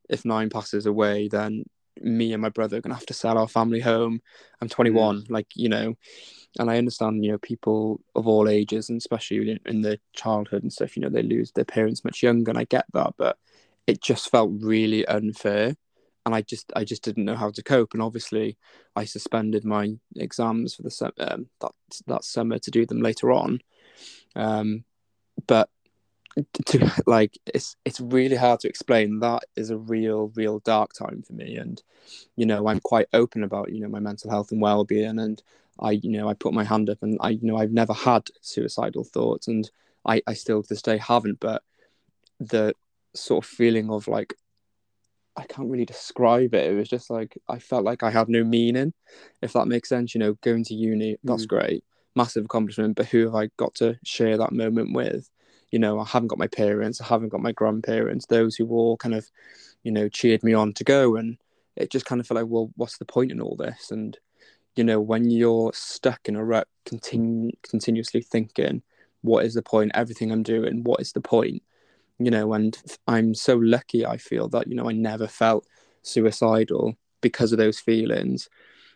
If 0.09 0.25
nain 0.25 0.51
passes 0.51 0.87
away, 0.87 1.29
then 1.29 1.65
me 2.01 2.33
and 2.33 2.43
my 2.43 2.49
brother 2.49 2.77
are 2.77 2.81
gonna 2.81 2.95
have 2.95 3.07
to 3.07 3.15
sell 3.15 3.39
our 3.39 3.49
family 3.49 3.81
home. 3.81 4.21
I'm 4.61 4.69
21, 4.69 5.23
mm. 5.23 5.31
like 5.31 5.49
you 5.55 5.69
know, 5.69 5.97
and 6.59 6.71
I 6.71 6.79
understand 6.79 7.25
you 7.25 7.33
know 7.33 7.39
people 7.39 8.01
of 8.15 8.27
all 8.27 8.49
ages, 8.49 8.89
and 8.89 8.99
especially 8.99 9.51
in, 9.51 9.61
in 9.67 9.83
their 9.83 9.99
childhood 10.15 10.63
and 10.63 10.73
stuff. 10.73 10.97
You 10.97 11.03
know, 11.03 11.09
they 11.09 11.23
lose 11.23 11.53
their 11.53 11.65
parents 11.65 12.05
much 12.05 12.23
younger, 12.23 12.51
and 12.51 12.59
I 12.59 12.65
get 12.65 12.87
that, 12.93 13.15
but 13.17 13.39
it 13.87 14.03
just 14.03 14.31
felt 14.31 14.51
really 14.61 15.07
unfair, 15.07 15.77
and 16.25 16.35
I 16.35 16.43
just 16.43 16.73
I 16.75 16.85
just 16.85 17.03
didn't 17.03 17.25
know 17.25 17.37
how 17.37 17.51
to 17.51 17.63
cope. 17.63 17.93
And 17.93 18.03
obviously, 18.03 18.57
I 18.95 19.05
suspended 19.05 19.65
my 19.65 19.97
exams 20.17 20.75
for 20.75 20.83
the 20.83 21.13
um, 21.19 21.49
that 21.61 21.73
that 22.07 22.25
summer 22.25 22.59
to 22.59 22.71
do 22.71 22.87
them 22.87 23.01
later 23.01 23.33
on. 23.33 23.61
Um, 24.35 24.85
but 25.47 25.71
to 26.67 26.93
like 27.07 27.39
it's 27.47 27.77
it's 27.85 28.01
really 28.01 28.37
hard 28.37 28.61
to 28.61 28.69
explain. 28.69 29.21
That 29.21 29.45
is 29.57 29.71
a 29.71 29.77
real 29.77 30.33
real 30.35 30.61
dark 30.61 30.93
time 30.93 31.23
for 31.23 31.33
me. 31.33 31.57
And 31.57 31.83
you 32.37 32.47
know 32.47 32.69
i'm 32.69 32.81
quite 32.81 33.09
open 33.13 33.43
about 33.43 33.73
you 33.73 33.81
know 33.81 33.89
my 33.89 34.01
mental 34.01 34.31
health 34.31 34.53
and 34.53 34.61
well-being. 34.61 35.19
And 35.19 35.43
i 35.81 35.93
you 35.93 36.11
know 36.11 36.29
i 36.29 36.35
put 36.35 36.55
my 36.55 36.65
hand 36.65 36.89
up 36.89 37.03
and 37.03 37.19
i 37.21 37.31
you 37.31 37.47
know 37.47 37.57
i've 37.57 37.73
never 37.73 37.93
had 37.93 38.29
suicidal 38.41 39.05
thoughts. 39.05 39.49
And 39.49 39.71
i 40.05 40.23
i 40.27 40.35
still 40.35 40.63
to 40.63 40.69
this 40.69 40.83
day 40.83 40.99
haven't. 40.99 41.41
But 41.41 41.63
the 42.39 42.75
sort 43.17 43.45
of 43.45 43.51
feeling 43.51 43.91
of 43.91 44.09
like 44.09 44.35
i 45.37 45.45
can't 45.45 45.69
really 45.71 45.85
describe 45.85 46.55
it 46.55 46.71
it 46.71 46.75
was 46.75 46.89
just 46.89 47.11
like 47.11 47.37
i 47.49 47.59
felt 47.59 47.85
like 47.85 48.03
i 48.03 48.11
had 48.11 48.29
no 48.29 48.43
meaning 48.45 48.93
if 49.43 49.53
that 49.53 49.69
makes 49.69 49.89
sense 49.89 50.15
you 50.15 50.19
know 50.19 50.35
going 50.43 50.65
to 50.65 50.75
uni 50.75 51.17
that's 51.25 51.45
mm. 51.45 51.49
great 51.49 51.85
massive 52.15 52.45
accomplishment 52.45 52.97
but 52.97 53.07
who 53.07 53.25
have 53.25 53.35
i 53.35 53.49
got 53.57 53.75
to 53.75 53.99
share 54.05 54.39
that 54.39 54.53
moment 54.53 54.95
with 54.95 55.29
you 55.71 55.79
know, 55.79 55.99
I 55.99 56.05
haven't 56.05 56.29
got 56.29 56.39
my 56.39 56.47
parents, 56.47 57.01
I 57.01 57.07
haven't 57.07 57.31
got 57.31 57.43
my 57.43 57.53
grandparents, 57.53 58.27
those 58.27 58.57
who 58.57 58.69
all 58.69 58.97
kind 58.97 59.15
of, 59.15 59.29
you 59.83 59.93
know, 59.93 60.09
cheered 60.09 60.43
me 60.43 60.55
on 60.55 60.73
to 60.75 60.85
go. 60.85 61.17
And 61.17 61.39
it 61.77 61.91
just 61.91 62.07
kind 62.07 62.21
of 62.21 62.27
felt 62.27 62.37
like, 62.37 62.47
well, 62.49 62.71
what's 62.77 62.99
the 62.99 63.05
point 63.05 63.33
in 63.33 63.41
all 63.41 63.57
this? 63.57 63.91
And, 63.91 64.17
you 64.77 64.85
know, 64.85 65.01
when 65.01 65.29
you're 65.29 65.73
stuck 65.75 66.29
in 66.29 66.37
a 66.37 66.45
rut, 66.45 66.69
continu- 66.87 67.53
continuously 67.69 68.23
thinking, 68.23 68.83
what 69.23 69.45
is 69.45 69.55
the 69.55 69.63
point? 69.63 69.93
Everything 69.95 70.31
I'm 70.31 70.43
doing, 70.43 70.85
what 70.85 71.01
is 71.01 71.13
the 71.13 71.21
point? 71.21 71.63
You 72.19 72.31
know, 72.31 72.55
and 72.55 72.77
I'm 73.07 73.35
so 73.35 73.57
lucky, 73.57 74.07
I 74.07 74.17
feel 74.17 74.49
that, 74.49 74.69
you 74.69 74.75
know, 74.75 74.89
I 74.89 74.93
never 74.93 75.27
felt 75.27 75.67
suicidal 76.01 76.95
because 77.21 77.53
of 77.53 77.59
those 77.59 77.79
feelings. 77.79 78.49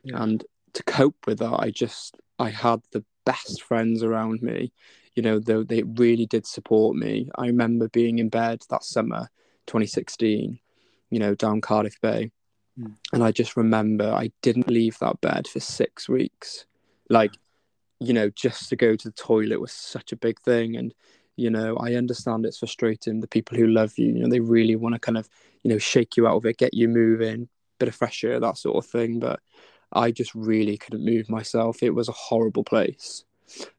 Yeah. 0.04 0.22
And 0.22 0.42
to 0.72 0.82
cope 0.84 1.26
with 1.26 1.38
that, 1.40 1.56
I 1.58 1.70
just, 1.70 2.16
I 2.38 2.48
had 2.48 2.80
the 2.92 3.04
best 3.26 3.62
friends 3.62 4.02
around 4.02 4.40
me. 4.40 4.72
You 5.14 5.22
know, 5.22 5.38
though 5.38 5.64
they 5.64 5.82
really 5.82 6.24
did 6.24 6.46
support 6.46 6.96
me. 6.96 7.28
I 7.34 7.48
remember 7.48 7.88
being 7.88 8.20
in 8.20 8.30
bed 8.30 8.62
that 8.70 8.84
summer, 8.84 9.28
2016, 9.66 10.58
you 11.10 11.18
know, 11.18 11.34
down 11.34 11.60
Cardiff 11.60 12.00
Bay. 12.00 12.30
Mm. 12.78 12.94
And 13.12 13.22
I 13.22 13.32
just 13.32 13.54
remember 13.56 14.10
I 14.10 14.30
didn't 14.40 14.70
leave 14.70 14.98
that 15.00 15.20
bed 15.20 15.46
for 15.46 15.60
six 15.60 16.08
weeks. 16.08 16.64
Like, 17.10 17.32
you 17.98 18.14
know, 18.14 18.30
just 18.30 18.70
to 18.70 18.76
go 18.76 18.96
to 18.96 19.08
the 19.08 19.14
toilet 19.14 19.60
was 19.60 19.72
such 19.72 20.12
a 20.12 20.16
big 20.16 20.40
thing. 20.40 20.76
And, 20.76 20.94
you 21.40 21.48
know, 21.48 21.76
I 21.78 21.94
understand 21.94 22.44
it's 22.44 22.58
frustrating. 22.58 23.20
The 23.20 23.26
people 23.26 23.56
who 23.56 23.66
love 23.66 23.96
you, 23.96 24.08
you 24.08 24.18
know, 24.20 24.28
they 24.28 24.40
really 24.40 24.76
want 24.76 24.94
to 24.94 24.98
kind 24.98 25.16
of, 25.16 25.28
you 25.62 25.70
know, 25.70 25.78
shake 25.78 26.16
you 26.16 26.26
out 26.26 26.36
of 26.36 26.44
it, 26.44 26.58
get 26.58 26.74
you 26.74 26.86
moving, 26.86 27.48
bit 27.78 27.88
of 27.88 27.94
fresh 27.94 28.22
air, 28.22 28.38
that 28.38 28.58
sort 28.58 28.76
of 28.76 28.90
thing. 28.90 29.18
But 29.18 29.40
I 29.90 30.10
just 30.10 30.34
really 30.34 30.76
couldn't 30.76 31.04
move 31.04 31.30
myself. 31.30 31.82
It 31.82 31.94
was 31.94 32.10
a 32.10 32.12
horrible 32.12 32.62
place. 32.62 33.24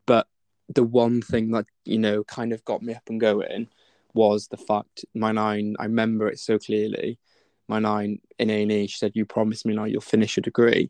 But 0.08 0.27
the 0.70 0.84
one 0.84 1.22
thing 1.22 1.51
that, 1.51 1.68
you 1.86 2.00
know, 2.00 2.24
kind 2.24 2.51
of 2.51 2.65
got 2.65 2.82
me 2.82 2.96
up 2.96 3.08
and 3.08 3.22
going 3.22 3.68
was 4.15 4.48
the 4.48 4.58
fact 4.58 5.06
my 5.13 5.32
nain, 5.32 5.75
I 5.80 5.84
remember 5.84 6.27
it 6.30 6.39
so 6.39 6.58
clearly. 6.58 7.20
My 7.68 7.80
nain 7.80 8.22
in 8.39 8.50
A&E, 8.50 8.88
she 8.88 8.98
said, 8.98 9.12
you 9.13 9.25
promised 9.25 9.65
me 9.68 9.75
now 9.75 9.86
you'll 9.86 10.01
finish 10.01 10.38
a 10.38 10.41
degree. 10.41 10.89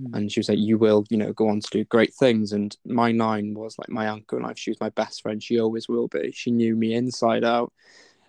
Mm. 0.00 0.16
And 0.16 0.32
she 0.32 0.40
was 0.40 0.48
like, 0.48 0.58
you 0.58 0.78
will, 0.78 1.04
you 1.10 1.16
know, 1.16 1.32
go 1.32 1.48
on 1.48 1.60
to 1.60 1.70
do 1.70 1.84
great 1.84 2.14
things. 2.14 2.52
And 2.52 2.76
my 2.84 3.12
nain 3.12 3.54
was 3.54 3.78
like 3.78 3.88
my 3.88 4.08
uncle 4.08 4.38
and 4.38 4.46
I, 4.46 4.54
she 4.54 4.70
was 4.70 4.80
my 4.80 4.90
best 4.90 5.22
friend. 5.22 5.42
She 5.42 5.60
always 5.60 5.88
will 5.88 6.08
be. 6.08 6.32
She 6.32 6.50
knew 6.50 6.76
me 6.76 6.94
inside 6.94 7.44
out. 7.44 7.72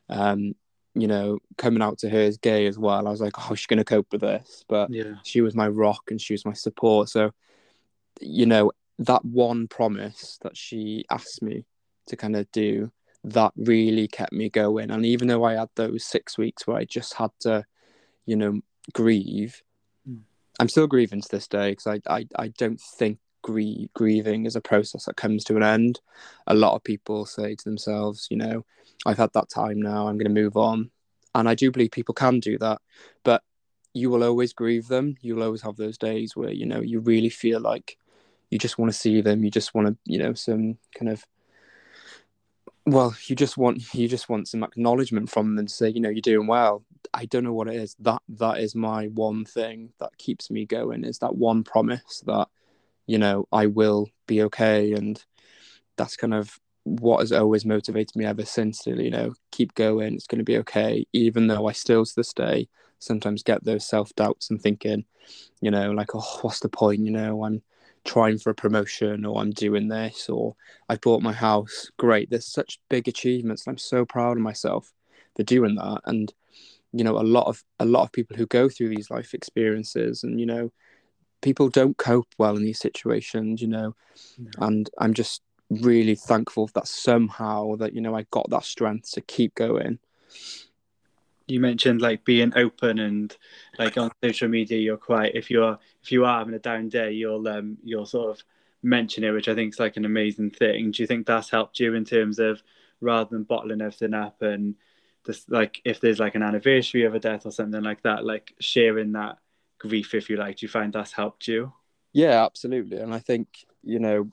Um, 0.10 0.56
you 0.96 1.08
know, 1.08 1.40
coming 1.58 1.82
out 1.82 2.00
to 2.00 2.10
her 2.10 2.22
as 2.22 2.38
gay 2.38 2.66
as 2.66 2.78
well. 2.78 3.08
I 3.08 3.12
was 3.12 3.22
like, 3.22 3.34
oh, 3.38 3.56
she's 3.56 3.68
going 3.68 3.78
to 3.78 3.86
cope 3.86 4.12
with 4.12 4.22
this. 4.22 4.66
But 4.68 4.90
yeah. 4.92 5.16
she 5.24 5.42
was 5.42 5.56
my 5.56 5.68
rock 5.68 6.04
and 6.10 6.20
she 6.20 6.34
was 6.34 6.46
my 6.46 6.54
support. 6.54 7.10
So, 7.10 7.32
you 8.20 8.46
know, 8.46 8.72
that 9.00 9.24
one 9.24 9.68
promise 9.68 10.40
that 10.42 10.58
she 10.58 11.06
asked 11.10 11.42
me 11.42 11.66
to 12.08 12.18
kind 12.18 12.36
of 12.36 12.52
do, 12.52 12.92
that 13.24 13.54
really 13.56 14.08
kept 14.08 14.34
me 14.34 14.50
going. 14.50 14.90
And 14.92 15.06
even 15.06 15.28
though 15.28 15.44
I 15.44 15.54
had 15.54 15.70
those 15.76 16.06
six 16.06 16.38
weeks 16.38 16.66
where 16.66 16.78
I 16.78 16.86
just 16.86 17.14
had 17.14 17.32
to, 17.42 17.66
you 18.26 18.36
know, 18.36 18.62
grieve. 18.94 19.62
I'm 20.60 20.70
still 20.70 20.88
grieving 20.88 21.22
to 21.22 21.30
this 21.30 21.48
day 21.48 21.72
because 21.72 21.88
I, 21.88 22.02
I, 22.14 22.28
I 22.38 22.48
don't 22.50 22.80
think 22.80 23.20
grie- 23.42 23.90
grieving 23.94 24.46
is 24.46 24.56
a 24.56 24.62
process 24.62 25.06
that 25.06 25.16
comes 25.16 25.44
to 25.46 25.56
an 25.56 25.64
end. 25.64 26.02
A 26.48 26.54
lot 26.54 26.76
of 26.76 26.84
people 26.84 27.26
say 27.26 27.56
to 27.56 27.64
themselves, 27.64 28.28
you 28.30 28.38
know, 28.38 28.66
I've 29.06 29.18
had 29.18 29.32
that 29.34 29.50
time 29.50 29.82
now, 29.82 30.08
I'm 30.08 30.18
going 30.18 30.34
to 30.34 30.42
move 30.42 30.58
on. 30.58 30.92
And 31.36 31.48
I 31.48 31.56
do 31.56 31.72
believe 31.72 31.92
people 31.92 32.14
can 32.14 32.40
do 32.40 32.58
that. 32.58 32.82
But 33.24 33.44
you 33.94 34.10
will 34.10 34.24
always 34.24 34.54
grieve 34.54 34.88
them. 34.88 35.16
You'll 35.22 35.44
always 35.44 35.62
have 35.62 35.78
those 35.78 35.98
days 35.98 36.36
where, 36.36 36.52
you 36.52 36.66
know, 36.66 36.82
you 36.82 37.00
really 37.00 37.30
feel 37.30 37.60
like 37.60 37.98
you 38.50 38.58
just 38.58 38.78
want 38.78 38.92
to 38.92 38.98
see 38.98 39.22
them. 39.22 39.44
You 39.44 39.52
just 39.52 39.74
want 39.74 39.88
to, 39.88 39.98
you 40.06 40.20
know, 40.20 40.34
some 40.34 40.78
kind 40.96 41.10
of 41.10 41.26
well 42.86 43.16
you 43.26 43.36
just 43.36 43.58
want 43.58 43.94
you 43.94 44.08
just 44.08 44.30
want 44.30 44.48
some 44.48 44.64
acknowledgement 44.64 45.30
from 45.30 45.56
them 45.56 45.66
to 45.66 45.74
say 45.74 45.90
you 45.90 46.00
know 46.00 46.10
you're 46.10 46.22
doing 46.22 46.48
well 46.48 46.84
i 47.14 47.26
don't 47.26 47.44
know 47.44 47.54
what 47.54 47.68
it 47.68 47.76
is 47.76 47.96
that 48.00 48.22
that 48.30 48.60
is 48.60 48.76
my 48.76 49.08
one 49.08 49.46
thing 49.46 49.92
that 50.00 50.18
keeps 50.18 50.50
me 50.50 50.66
going 50.66 51.04
is 51.04 51.20
that 51.20 51.36
one 51.36 51.64
promise 51.64 52.24
that 52.26 52.48
you 53.10 53.18
know, 53.18 53.48
I 53.52 53.66
will 53.66 54.08
be 54.28 54.44
okay. 54.44 54.94
And 54.94 55.22
that's 55.98 56.16
kind 56.16 56.36
of 56.36 56.60
what 56.84 57.22
has 57.22 57.32
always 57.32 57.66
motivated 57.66 58.16
me 58.16 58.24
ever 58.24 58.46
since 58.46 58.84
to, 58.84 59.04
you 59.04 59.10
know, 59.10 59.34
keep 59.52 59.74
going. 59.74 60.14
It's 60.14 60.28
going 60.28 60.38
to 60.38 60.46
be 60.46 60.60
okay. 60.60 61.08
Even 61.12 61.48
though 61.48 61.66
I 61.66 61.72
still 61.72 62.06
to 62.06 62.16
this 62.16 62.34
day 62.34 62.70
sometimes 63.00 63.42
get 63.42 63.64
those 63.64 63.88
self 63.88 64.14
doubts 64.14 64.52
and 64.52 64.62
thinking, 64.62 65.06
you 65.60 65.72
know, 65.72 65.90
like, 65.92 66.14
oh, 66.14 66.40
what's 66.42 66.60
the 66.60 66.70
point? 66.70 67.00
You 67.00 67.10
know, 67.10 67.44
I'm 67.44 67.64
trying 68.06 68.38
for 68.38 68.52
a 68.52 68.56
promotion 68.56 69.26
or 69.26 69.42
I'm 69.42 69.52
doing 69.52 69.88
this 69.88 70.30
or 70.30 70.56
I 70.88 70.98
bought 70.98 71.24
my 71.24 71.34
house. 71.34 71.90
Great. 71.98 72.30
There's 72.30 72.46
such 72.46 72.80
big 72.90 73.08
achievements. 73.08 73.66
I'm 73.66 73.80
so 73.80 74.06
proud 74.06 74.38
of 74.38 74.44
myself 74.44 74.94
for 75.36 75.42
doing 75.42 75.74
that. 75.78 76.02
And, 76.06 76.32
you 76.92 77.04
know, 77.04 77.18
a 77.18 77.22
lot 77.22 77.48
of 77.48 77.64
a 77.80 77.86
lot 77.86 78.04
of 78.04 78.12
people 78.12 78.36
who 78.36 78.46
go 78.48 78.70
through 78.70 78.90
these 78.90 79.12
life 79.12 79.34
experiences 79.34 80.24
and, 80.24 80.40
you 80.40 80.46
know, 80.46 80.72
people 81.42 81.70
don't 81.70 81.98
cope 81.98 82.28
well 82.38 82.56
in 82.58 82.64
these 82.64 82.80
situations, 82.80 83.62
you 83.62 83.68
know. 83.68 83.96
No. 84.38 84.52
And 84.60 84.90
I'm 84.98 85.14
just 85.14 85.42
really 85.70 86.16
thankful 86.16 86.70
that 86.74 86.88
somehow 86.88 87.76
that 87.76 87.94
you 87.94 88.02
know 88.02 88.16
I 88.16 88.26
got 88.32 88.50
that 88.50 88.64
strength 88.64 89.12
to 89.12 89.22
keep 89.22 89.56
going. 89.56 90.00
You 91.48 91.60
mentioned 91.60 92.02
like 92.02 92.26
being 92.26 92.54
open 92.56 93.00
and 93.00 93.36
like 93.78 93.98
on 93.98 94.12
social 94.24 94.50
media, 94.50 94.78
you're 94.78 94.98
quite 94.98 95.36
if 95.36 95.50
you're 95.50 95.78
if 96.04 96.12
you 96.12 96.26
are 96.26 96.40
having 96.40 96.54
a 96.54 96.60
down 96.60 96.90
day, 96.90 97.12
you'll 97.12 97.48
um 97.48 97.78
you'll 97.84 98.06
sort 98.06 98.38
of 98.38 98.44
mention 98.84 99.24
it, 99.24 99.32
which 99.32 99.48
I 99.48 99.56
think 99.56 99.74
is 99.74 99.80
like 99.80 99.98
an 99.98 100.06
amazing 100.06 100.52
thing. 100.52 100.92
Do 100.92 101.04
you 101.04 101.08
think 101.08 101.26
that's 101.26 101.50
helped 101.50 101.80
you 101.80 101.96
in 101.96 102.06
terms 102.06 102.40
of 102.40 102.62
rather 103.02 103.30
than 103.30 103.44
bottling 103.44 103.82
everything 103.82 104.14
up 104.14 104.42
and 104.42 104.76
just 105.26 105.52
like 105.52 105.82
if 105.86 106.00
there's 106.00 106.20
like 106.20 106.36
an 106.36 106.44
anniversary 106.44 107.04
of 107.04 107.16
a 107.16 107.20
death 107.20 107.46
or 107.46 107.52
something 107.52 107.84
like 107.84 108.02
that, 108.04 108.26
like 108.26 108.54
sharing 108.60 109.14
that 109.14 109.38
grief, 109.80 110.14
if 110.14 110.30
you 110.30 110.38
like. 110.38 110.58
Do 110.58 110.66
you 110.66 110.70
find 110.70 110.94
that's 110.94 111.12
helped 111.12 111.48
you? 111.48 111.74
Yeah, 112.14 112.44
absolutely. 112.44 112.98
And 112.98 113.14
I 113.14 113.20
think, 113.20 113.66
you 113.84 114.00
know, 114.00 114.30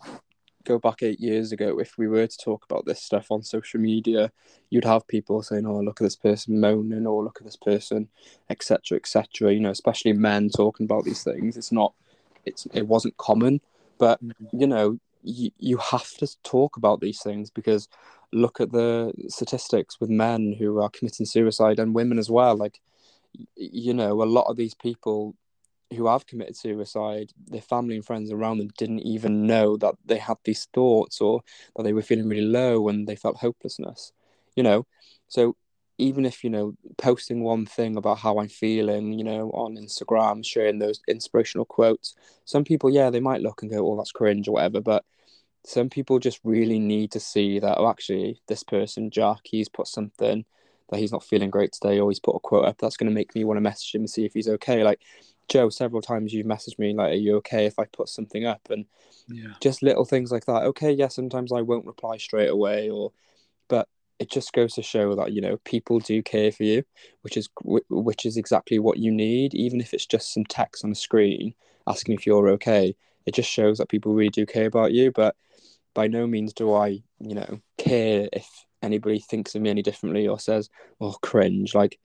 go 0.65 0.79
back 0.79 1.03
eight 1.03 1.21
years 1.21 1.53
ago, 1.53 1.79
if 1.79 1.97
we 1.97 2.09
were 2.09 2.27
to 2.27 2.37
talk 2.39 2.65
about 2.65 2.85
this 2.85 3.03
stuff 3.03 3.31
on 3.31 3.43
social 3.43 3.81
media, 3.81 4.33
you'd 4.69 4.85
have 4.85 5.07
people 5.07 5.43
saying, 5.43 5.67
"Oh, 5.67 5.81
look 5.81 6.01
at 6.01 6.05
this 6.05 6.17
person 6.17 6.61
moaning," 6.61 7.07
or 7.07 7.25
"Look 7.25 7.39
at 7.41 7.47
this 7.47 7.57
person," 7.57 8.09
etc., 8.51 8.97
etc. 8.97 9.55
You 9.55 9.61
know, 9.61 9.71
especially 9.71 10.13
men 10.13 10.51
talking 10.51 10.85
about 10.85 11.05
these 11.05 11.23
things. 11.23 11.57
It's 11.57 11.73
not, 11.73 11.95
it's 12.45 12.67
it 12.75 12.87
wasn't 12.87 13.17
common, 13.17 13.61
but 13.99 14.23
mm-hmm. 14.23 14.61
you 14.61 14.67
know, 14.67 14.99
you 15.27 15.51
you 15.59 15.77
have 15.79 16.11
to 16.19 16.29
talk 16.43 16.77
about 16.77 17.01
these 17.01 17.21
things 17.21 17.51
because 17.51 17.89
look 18.33 18.61
at 18.61 18.73
the 18.73 19.13
statistics 19.29 20.01
with 20.01 20.11
men 20.11 20.55
who 20.59 20.81
are 20.81 20.91
committing 20.91 21.27
suicide 21.27 21.79
and 21.79 21.95
women 21.95 22.19
as 22.19 22.31
well. 22.31 22.57
Like 22.57 22.81
you 23.57 23.95
know, 23.95 24.23
a 24.23 24.25
lot 24.25 24.47
of 24.49 24.57
these 24.57 24.75
people 24.75 25.35
who 25.95 26.07
have 26.07 26.27
committed 26.27 26.57
suicide, 26.57 27.33
their 27.47 27.61
family 27.61 27.97
and 27.97 28.05
friends 28.05 28.33
around 28.33 28.59
them 28.59 28.71
didn't 28.77 29.01
even 29.01 29.47
know 29.47 29.77
that 29.77 29.95
they 30.05 30.19
had 30.19 30.37
these 30.45 30.67
thoughts 30.75 31.21
or 31.21 31.43
that 31.77 31.85
they 31.85 31.93
were 31.93 32.03
feeling 32.03 32.29
really 32.29 32.43
low 32.47 32.89
and 32.89 33.07
they 33.07 33.15
felt 33.17 33.37
hopelessness, 33.37 34.13
you 34.57 34.63
know. 34.63 34.87
So 35.29 35.57
even 35.99 36.27
if, 36.27 36.43
you 36.43 36.51
know, 36.51 36.75
posting 36.99 37.43
one 37.43 37.67
thing 37.67 37.97
about 37.97 38.19
how 38.19 38.39
I'm 38.39 38.49
feeling, 38.49 39.13
you 39.13 39.25
know, 39.25 39.51
on 39.51 39.77
Instagram, 39.77 40.45
sharing 40.45 40.79
those 40.79 41.01
inspirational 41.09 41.65
quotes, 41.65 42.15
some 42.45 42.65
people, 42.65 42.91
yeah, 42.91 43.11
they 43.11 43.21
might 43.21 43.41
look 43.41 43.63
and 43.63 43.71
go, 43.71 43.87
oh, 43.87 43.97
that's 43.97 44.13
cringe 44.13 44.49
or 44.49 44.53
whatever. 44.53 44.81
But 44.81 45.05
some 45.67 45.91
people 45.91 46.21
just 46.21 46.39
really 46.45 46.79
need 46.79 47.11
to 47.11 47.19
see 47.19 47.59
that, 47.59 47.79
oh, 47.79 47.89
actually, 47.89 48.41
this 48.47 48.63
person, 48.63 49.11
Jack, 49.11 49.41
he's 49.43 49.69
put 49.69 49.89
something 49.89 50.45
that 50.91 51.01
he's 51.01 51.11
not 51.11 51.25
feeling 51.25 51.51
great 51.51 51.73
today 51.73 51.99
or 51.99 52.09
he's 52.09 52.21
put 52.21 52.37
a 52.37 52.39
quote 52.39 52.65
up 52.65 52.79
that's 52.79 52.97
going 52.97 53.09
to 53.11 53.15
make 53.15 53.35
me 53.35 53.43
want 53.43 53.57
to 53.57 53.61
message 53.61 53.93
him 53.93 54.03
and 54.03 54.11
see 54.11 54.25
if 54.25 54.33
he's 54.33 54.49
okay. 54.49 54.85
Like 54.85 55.01
joe 55.49 55.69
several 55.69 56.03
times 56.03 56.33
you've 56.33 56.45
messaged 56.47 56.77
me 56.77 56.93
like 56.93 57.13
are 57.13 57.15
you 57.15 57.37
okay 57.37 57.67
if 57.67 57.79
i 57.79 57.85
put 57.87 58.09
something 58.09 58.47
up? 58.47 58.61
And 58.71 58.85
yeah. 59.29 59.55
just 59.61 59.83
little 59.83 60.05
things 60.05 60.31
like 60.31 60.47
that. 60.47 60.63
Okay 60.63 60.93
yeah 60.93 61.09
sometimes 61.09 61.53
i 61.53 61.61
won't 61.61 61.87
reply 61.87 62.17
straight 62.17 62.51
away 62.51 62.89
or 62.89 63.13
but 63.69 63.89
it 64.21 64.31
just 64.31 64.53
goes 64.53 64.75
to 64.75 64.83
show 64.83 65.17
that 65.17 65.33
you 65.33 65.41
know 65.41 65.57
people 65.65 65.99
do 65.99 66.23
care 66.23 66.53
for 66.53 66.63
you 66.63 66.85
which 67.23 67.37
is 67.37 67.49
which 67.65 68.25
is 68.25 68.37
exactly 68.37 68.79
what 68.79 68.99
you 68.99 69.11
need. 69.11 69.53
Even 69.55 69.81
if 69.81 69.93
it's 69.93 70.07
just 70.07 70.33
some 70.33 70.45
text 70.45 70.85
on 70.85 70.91
the 70.91 70.97
screen 70.97 71.55
asking 71.89 72.15
if 72.15 72.25
you're 72.25 72.51
okay 72.51 72.95
it 73.27 73.35
just 73.35 73.51
shows 73.51 73.79
that 73.79 73.89
people 73.89 74.15
really 74.15 74.31
do 74.31 74.47
care 74.47 74.67
about 74.67 74.93
you. 74.93 75.11
But 75.11 75.35
by 75.97 76.07
no 76.07 76.27
means 76.27 76.53
do 76.53 76.73
i 76.73 76.89
you 77.21 77.35
know 77.35 77.61
care 77.79 78.29
if 78.33 78.67
anybody 78.83 79.19
thinks 79.19 79.55
of 79.55 79.63
me 79.63 79.71
any 79.71 79.83
differently 79.83 80.27
or 80.27 80.39
says, 80.39 80.71
"Oh, 81.01 81.17
cringe," 81.23 81.75
like 81.75 81.99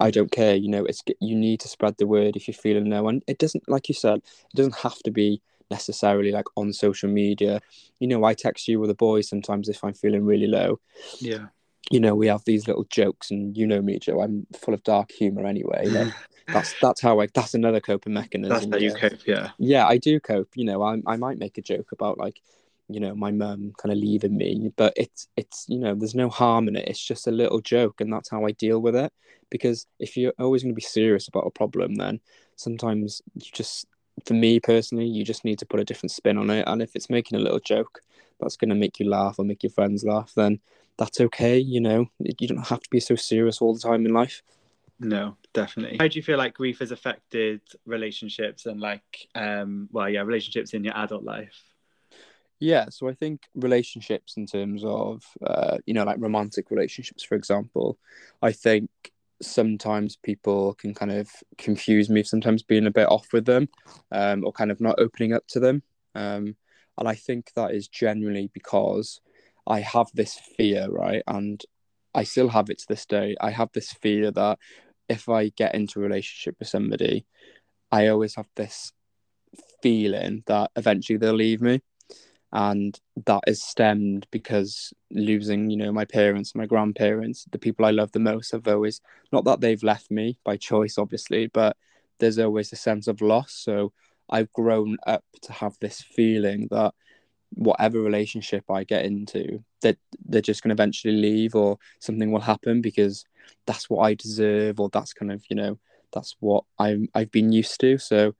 I 0.00 0.10
don't 0.10 0.32
care. 0.32 0.56
You 0.56 0.68
know, 0.68 0.84
it's 0.84 1.02
you 1.20 1.36
need 1.36 1.60
to 1.60 1.68
spread 1.68 1.96
the 1.98 2.06
word 2.06 2.36
if 2.36 2.48
you're 2.48 2.54
feeling 2.54 2.90
low, 2.90 3.08
and 3.08 3.22
it 3.26 3.38
doesn't, 3.38 3.68
like 3.68 3.88
you 3.88 3.94
said, 3.94 4.18
it 4.18 4.56
doesn't 4.56 4.76
have 4.76 4.98
to 5.00 5.10
be 5.10 5.40
necessarily 5.70 6.32
like 6.32 6.46
on 6.56 6.72
social 6.72 7.08
media. 7.08 7.60
You 8.00 8.08
know, 8.08 8.24
I 8.24 8.34
text 8.34 8.68
you 8.68 8.80
with 8.80 8.88
the 8.88 8.94
boys 8.94 9.28
sometimes 9.28 9.68
if 9.68 9.84
I'm 9.84 9.94
feeling 9.94 10.24
really 10.24 10.48
low. 10.48 10.80
Yeah. 11.20 11.46
You 11.90 12.00
know, 12.00 12.14
we 12.14 12.26
have 12.28 12.44
these 12.44 12.66
little 12.66 12.84
jokes, 12.84 13.30
and 13.30 13.56
you 13.56 13.66
know 13.66 13.82
me, 13.82 13.98
Joe. 13.98 14.22
I'm 14.22 14.46
full 14.56 14.74
of 14.74 14.82
dark 14.82 15.10
humor 15.12 15.46
anyway. 15.46 15.86
Like, 15.86 16.14
that's 16.46 16.74
that's 16.80 17.00
how 17.02 17.20
I. 17.20 17.28
That's 17.34 17.54
another 17.54 17.80
coping 17.80 18.14
mechanism. 18.14 18.70
That's 18.70 18.72
how 18.72 18.78
you 18.78 18.94
cope. 18.94 19.26
Yeah. 19.26 19.50
Yeah, 19.58 19.86
I 19.86 19.98
do 19.98 20.18
cope. 20.20 20.56
You 20.56 20.64
know, 20.64 20.82
I 20.82 21.02
I 21.06 21.16
might 21.16 21.38
make 21.38 21.58
a 21.58 21.62
joke 21.62 21.92
about 21.92 22.18
like 22.18 22.40
you 22.92 23.00
know 23.00 23.14
my 23.14 23.30
mum 23.30 23.72
kind 23.78 23.92
of 23.92 23.98
leaving 23.98 24.36
me 24.36 24.70
but 24.76 24.92
it's 24.96 25.28
it's 25.36 25.66
you 25.68 25.78
know 25.78 25.94
there's 25.94 26.14
no 26.14 26.28
harm 26.28 26.68
in 26.68 26.76
it. 26.76 26.88
It's 26.88 27.04
just 27.04 27.26
a 27.26 27.30
little 27.30 27.60
joke 27.60 28.00
and 28.00 28.12
that's 28.12 28.30
how 28.30 28.44
i 28.44 28.52
deal 28.52 28.80
with 28.80 28.96
it. 28.96 29.12
Because 29.50 29.86
if 29.98 30.16
you're 30.16 30.32
always 30.38 30.62
going 30.62 30.72
to 30.72 30.76
be 30.76 30.82
serious 30.82 31.28
about 31.28 31.46
a 31.46 31.50
problem 31.50 31.94
then 31.96 32.20
sometimes 32.56 33.22
you 33.34 33.50
just 33.52 33.86
for 34.26 34.34
me 34.34 34.60
personally 34.60 35.06
you 35.06 35.24
just 35.24 35.44
need 35.44 35.58
to 35.58 35.66
put 35.66 35.80
a 35.80 35.84
different 35.84 36.10
spin 36.10 36.38
on 36.38 36.50
it. 36.50 36.64
And 36.66 36.82
if 36.82 36.94
it's 36.94 37.10
making 37.10 37.38
a 37.38 37.42
little 37.42 37.60
joke 37.60 38.00
that's 38.40 38.56
going 38.56 38.70
to 38.70 38.74
make 38.74 38.98
you 38.98 39.08
laugh 39.08 39.38
or 39.38 39.44
make 39.44 39.62
your 39.62 39.70
friends 39.70 40.04
laugh 40.04 40.32
then 40.36 40.60
that's 40.98 41.20
okay 41.20 41.58
you 41.58 41.80
know? 41.80 42.06
You 42.18 42.48
don't 42.48 42.66
have 42.66 42.80
to 42.80 42.90
be 42.90 43.00
so 43.00 43.14
serious 43.16 43.60
all 43.60 43.74
the 43.74 43.80
time 43.80 44.06
in 44.06 44.12
life. 44.12 44.42
No 45.00 45.36
definitely. 45.52 45.98
How 45.98 46.08
do 46.08 46.16
you 46.16 46.22
feel 46.22 46.38
like 46.38 46.54
grief 46.54 46.78
has 46.78 46.92
affected 46.92 47.60
relationships 47.86 48.66
and 48.66 48.80
like 48.80 49.28
um 49.34 49.88
well 49.92 50.08
yeah 50.08 50.22
relationships 50.22 50.74
in 50.74 50.84
your 50.84 50.96
adult 50.96 51.24
life 51.24 51.71
Yeah, 52.62 52.86
so 52.90 53.08
I 53.08 53.14
think 53.14 53.42
relationships 53.56 54.36
in 54.36 54.46
terms 54.46 54.84
of 54.84 55.24
uh, 55.44 55.78
you 55.84 55.94
know 55.94 56.04
like 56.04 56.18
romantic 56.20 56.70
relationships, 56.70 57.24
for 57.24 57.34
example, 57.34 57.98
I 58.40 58.52
think 58.52 58.88
sometimes 59.42 60.14
people 60.14 60.74
can 60.74 60.94
kind 60.94 61.10
of 61.10 61.28
confuse 61.58 62.08
me 62.08 62.22
sometimes 62.22 62.62
being 62.62 62.86
a 62.86 62.90
bit 62.92 63.08
off 63.08 63.26
with 63.32 63.46
them 63.46 63.68
um, 64.12 64.44
or 64.44 64.52
kind 64.52 64.70
of 64.70 64.80
not 64.80 65.00
opening 65.00 65.32
up 65.32 65.44
to 65.48 65.58
them. 65.58 65.82
Um, 66.14 66.54
and 66.98 67.08
i 67.08 67.14
think 67.14 67.50
that 67.56 67.74
is 67.74 67.88
generally 67.88 68.50
because 68.52 69.20
i 69.66 69.80
have 69.80 70.08
this 70.14 70.34
fear 70.56 70.88
right? 70.90 71.22
And 71.26 71.60
i 72.14 72.22
still 72.22 72.48
have 72.50 72.70
it 72.70 72.78
to 72.80 72.86
this 72.88 73.06
day. 73.06 73.34
I 73.40 73.50
have 73.50 73.70
this 73.72 73.92
fear 73.92 74.30
that 74.30 74.58
if 75.08 75.28
i 75.28 75.48
get 75.48 75.74
into 75.74 75.98
a 75.98 76.02
relationship 76.02 76.56
with 76.58 76.68
somebody 76.68 77.26
i 77.90 78.06
always 78.08 78.36
have 78.36 78.48
this 78.54 78.92
feeling 79.82 80.44
that 80.46 80.70
eventually 80.76 81.16
they'll 81.16 81.34
leave 81.34 81.60
me 81.62 81.80
and 82.52 83.00
that 83.24 83.42
is 83.46 83.62
stemmed 83.62 84.26
because 84.30 84.92
losing 85.10 85.70
you 85.70 85.76
know 85.76 85.90
my 85.90 86.04
parents 86.04 86.54
my 86.54 86.66
grandparents 86.66 87.46
the 87.50 87.58
people 87.58 87.84
i 87.84 87.90
love 87.90 88.12
the 88.12 88.18
most 88.18 88.52
have 88.52 88.68
always 88.68 89.00
not 89.32 89.44
that 89.44 89.60
they've 89.60 89.82
left 89.82 90.10
me 90.10 90.38
by 90.44 90.56
choice 90.56 90.98
obviously 90.98 91.46
but 91.46 91.76
there's 92.18 92.38
always 92.38 92.72
a 92.72 92.76
sense 92.76 93.08
of 93.08 93.20
loss. 93.20 93.52
So 93.52 93.92
i've 94.30 94.52
grown 94.52 94.96
up 95.06 95.24
to 95.42 95.52
have 95.52 95.76
this 95.80 96.00
feeling 96.00 96.68
that 96.70 96.94
whatever 97.54 98.00
relationship 98.00 98.64
i 98.70 98.84
get 98.84 99.04
into 99.04 99.62
that 99.82 99.98
they're 100.24 100.40
just 100.40 100.62
going 100.62 100.70
to 100.70 100.80
eventually 100.80 101.14
leave 101.14 101.54
or 101.54 101.78
something 102.00 102.30
will 102.30 102.40
happen 102.40 102.80
because 102.80 103.24
that's 103.66 103.90
what 103.90 104.02
i 104.02 104.14
deserve 104.14 104.78
or 104.78 104.88
that's 104.90 105.12
kind 105.12 105.32
of 105.32 105.42
you 105.50 105.56
know 105.56 105.78
that's 106.12 106.36
what 106.40 106.64
I'm 106.78 107.08
I've 107.14 107.30
been 107.30 107.52
used 107.52 107.80
to. 107.80 107.98
So 107.98 108.34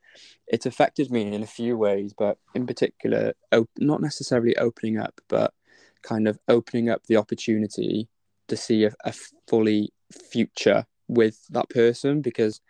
it's 0.47 0.67
affected 0.67 1.11
me 1.11 1.33
in 1.33 1.43
a 1.43 1.47
few 1.47 1.76
ways, 1.76 2.14
but 2.17 2.38
in 2.55 2.67
particular, 2.67 3.33
op- 3.52 3.71
not 3.79 4.00
necessarily 4.00 4.57
opening 4.57 4.99
up, 4.99 5.21
but 5.29 5.55
kind 6.02 6.29
of 6.29 6.38
opening 6.49 6.91
up 6.91 7.07
the 7.07 7.17
opportunity 7.17 8.09
to 8.49 8.57
see 8.57 8.85
a, 8.85 8.93
a 9.05 9.14
fully 9.49 9.93
future 10.31 10.85
with 11.09 11.47
that 11.50 11.69
person 11.71 12.21
because 12.21 12.61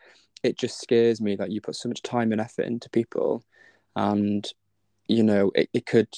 it 0.43 0.59
just 0.59 0.81
scares 0.81 1.21
me 1.21 1.37
that 1.37 1.51
you 1.51 1.61
put 1.61 1.77
so 1.77 1.89
much 1.89 2.03
time 2.03 2.33
and 2.33 2.41
effort 2.41 2.67
into 2.67 2.91
people 2.91 3.45
and 3.97 4.53
you 5.07 5.23
know 5.23 5.51
it, 5.55 5.69
it 5.73 5.87
could 5.87 6.09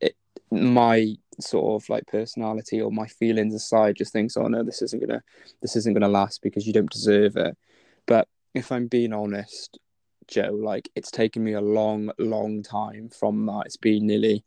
it, 0.00 0.16
my 0.50 1.14
sort 1.40 1.82
of 1.82 1.88
like 1.88 2.06
personality 2.06 2.80
or 2.80 2.90
my 2.90 3.06
feelings 3.06 3.54
aside 3.54 3.96
just 3.96 4.12
thinks 4.12 4.36
oh 4.36 4.48
no 4.48 4.62
this 4.62 4.82
isn't 4.82 5.00
gonna 5.00 5.22
this 5.62 5.76
isn't 5.76 5.94
gonna 5.94 6.08
last 6.08 6.42
because 6.42 6.66
you 6.66 6.72
don't 6.72 6.90
deserve 6.90 7.36
it 7.36 7.56
but 8.06 8.28
if 8.54 8.72
I'm 8.72 8.86
being 8.86 9.12
honest, 9.12 9.78
Joe, 10.28 10.58
like 10.62 10.88
it's 10.94 11.10
taken 11.10 11.44
me 11.44 11.52
a 11.52 11.60
long, 11.60 12.10
long 12.18 12.62
time 12.62 13.10
from 13.10 13.44
that. 13.46 13.64
It's 13.66 13.76
been 13.76 14.06
nearly, 14.06 14.44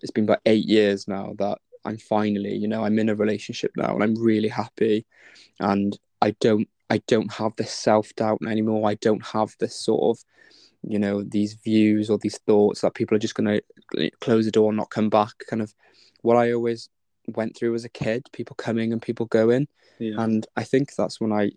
it's 0.00 0.10
been 0.10 0.24
about 0.24 0.40
eight 0.46 0.66
years 0.66 1.08
now 1.08 1.34
that 1.38 1.58
I'm 1.84 1.98
finally, 1.98 2.54
you 2.54 2.68
know, 2.68 2.84
I'm 2.84 2.98
in 2.98 3.08
a 3.08 3.14
relationship 3.14 3.72
now 3.76 3.94
and 3.94 4.02
I'm 4.02 4.14
really 4.14 4.48
happy. 4.48 5.06
And 5.60 5.98
I 6.20 6.32
don't, 6.40 6.68
I 6.90 6.98
don't 7.06 7.32
have 7.32 7.52
this 7.56 7.72
self 7.72 8.14
doubt 8.14 8.40
anymore. 8.46 8.88
I 8.88 8.94
don't 8.94 9.24
have 9.26 9.54
this 9.58 9.74
sort 9.74 10.16
of, 10.16 10.24
you 10.82 10.98
know, 10.98 11.22
these 11.22 11.54
views 11.54 12.10
or 12.10 12.18
these 12.18 12.38
thoughts 12.38 12.80
that 12.80 12.94
people 12.94 13.16
are 13.16 13.20
just 13.20 13.34
going 13.34 13.60
to 13.96 14.10
close 14.20 14.44
the 14.44 14.50
door 14.50 14.70
and 14.70 14.76
not 14.76 14.90
come 14.90 15.08
back. 15.08 15.32
Kind 15.48 15.62
of 15.62 15.72
what 16.22 16.36
I 16.36 16.52
always 16.52 16.88
went 17.28 17.56
through 17.56 17.74
as 17.74 17.84
a 17.84 17.88
kid, 17.88 18.28
people 18.32 18.56
coming 18.56 18.92
and 18.92 19.00
people 19.00 19.26
going. 19.26 19.68
Yeah. 19.98 20.14
And 20.18 20.46
I 20.56 20.64
think 20.64 20.94
that's 20.94 21.20
when 21.20 21.32
I 21.32 21.52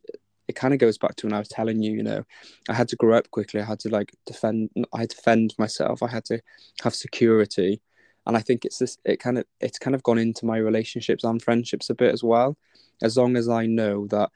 it 0.48 0.56
kind 0.56 0.74
of 0.74 0.80
goes 0.80 0.98
back 0.98 1.16
to 1.16 1.28
when 1.28 1.34
I 1.34 1.40
was 1.40 1.48
telling 1.48 1.82
you, 1.82 1.94
you 1.94 2.04
know, 2.04 2.24
I 2.70 2.74
had 2.74 2.88
to 2.90 2.96
grow 2.96 3.18
up 3.18 3.30
quickly. 3.32 3.62
I 3.62 3.66
had 3.66 3.80
to 3.82 3.90
like 3.90 4.14
defend, 4.26 4.70
I 4.94 5.00
had 5.02 5.10
to 5.10 5.16
defend 5.16 5.56
myself. 5.58 6.04
I 6.04 6.08
had 6.08 6.26
to 6.26 6.42
have 6.84 6.94
security, 6.94 7.82
and 8.26 8.38
I 8.38 8.42
think 8.42 8.66
it's 8.66 8.78
this. 8.78 8.98
It 9.06 9.20
kind 9.20 9.38
of, 9.38 9.46
it's 9.60 9.80
kind 9.80 9.96
of 9.96 10.04
gone 10.04 10.20
into 10.20 10.46
my 10.46 10.58
relationships 10.58 11.24
and 11.24 11.42
friendships 11.42 11.90
a 11.90 11.96
bit 11.96 12.14
as 12.14 12.24
well. 12.24 12.58
As 13.02 13.18
long 13.18 13.36
as 13.36 13.50
I 13.50 13.66
know 13.66 14.08
that, 14.08 14.30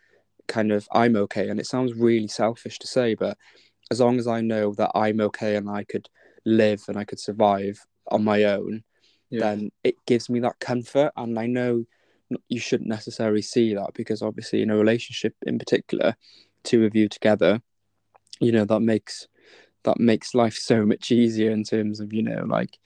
kind 0.48 0.72
of, 0.72 0.88
I'm 0.92 1.16
okay, 1.16 1.50
and 1.50 1.60
it 1.60 1.68
sounds 1.68 1.94
really 1.94 2.28
selfish 2.28 2.80
to 2.80 2.88
say, 2.88 3.14
but 3.14 3.38
as 3.92 4.00
long 4.00 4.20
as 4.20 4.28
I 4.28 4.42
know 4.42 4.74
that 4.76 4.92
I'm 4.96 5.22
okay 5.22 5.56
and 5.56 5.70
I 5.70 5.84
could 5.84 6.10
live 6.46 6.84
and 6.88 6.98
I 6.98 7.04
could 7.04 7.20
survive 7.20 7.80
on 8.08 8.24
my 8.24 8.44
own, 8.46 8.84
yeah. 9.30 9.42
then 9.42 9.72
it 9.84 9.96
gives 10.08 10.30
me 10.30 10.40
that 10.42 10.60
comfort, 10.60 11.12
and 11.16 11.38
I 11.38 11.46
know 11.46 11.86
you 12.48 12.60
shouldn't 12.60 12.90
necessarily 12.90 13.42
see 13.42 13.74
that 13.74 13.92
because 13.94 14.22
obviously 14.22 14.62
in 14.62 14.70
a 14.70 14.78
relationship 14.78 15.36
in 15.46 15.58
particular 15.58 16.16
two 16.64 16.86
of 16.86 16.96
you 16.96 17.10
together 17.10 17.62
you 18.40 18.52
know 18.52 18.66
that 18.66 18.82
makes 18.82 19.28
that 19.84 20.00
makes 20.00 20.36
life 20.36 20.56
so 20.56 20.86
much 20.86 21.12
easier 21.12 21.52
in 21.52 21.64
terms 21.64 22.00
of 22.00 22.14
you 22.14 22.24
know 22.24 22.44
like 22.46 22.78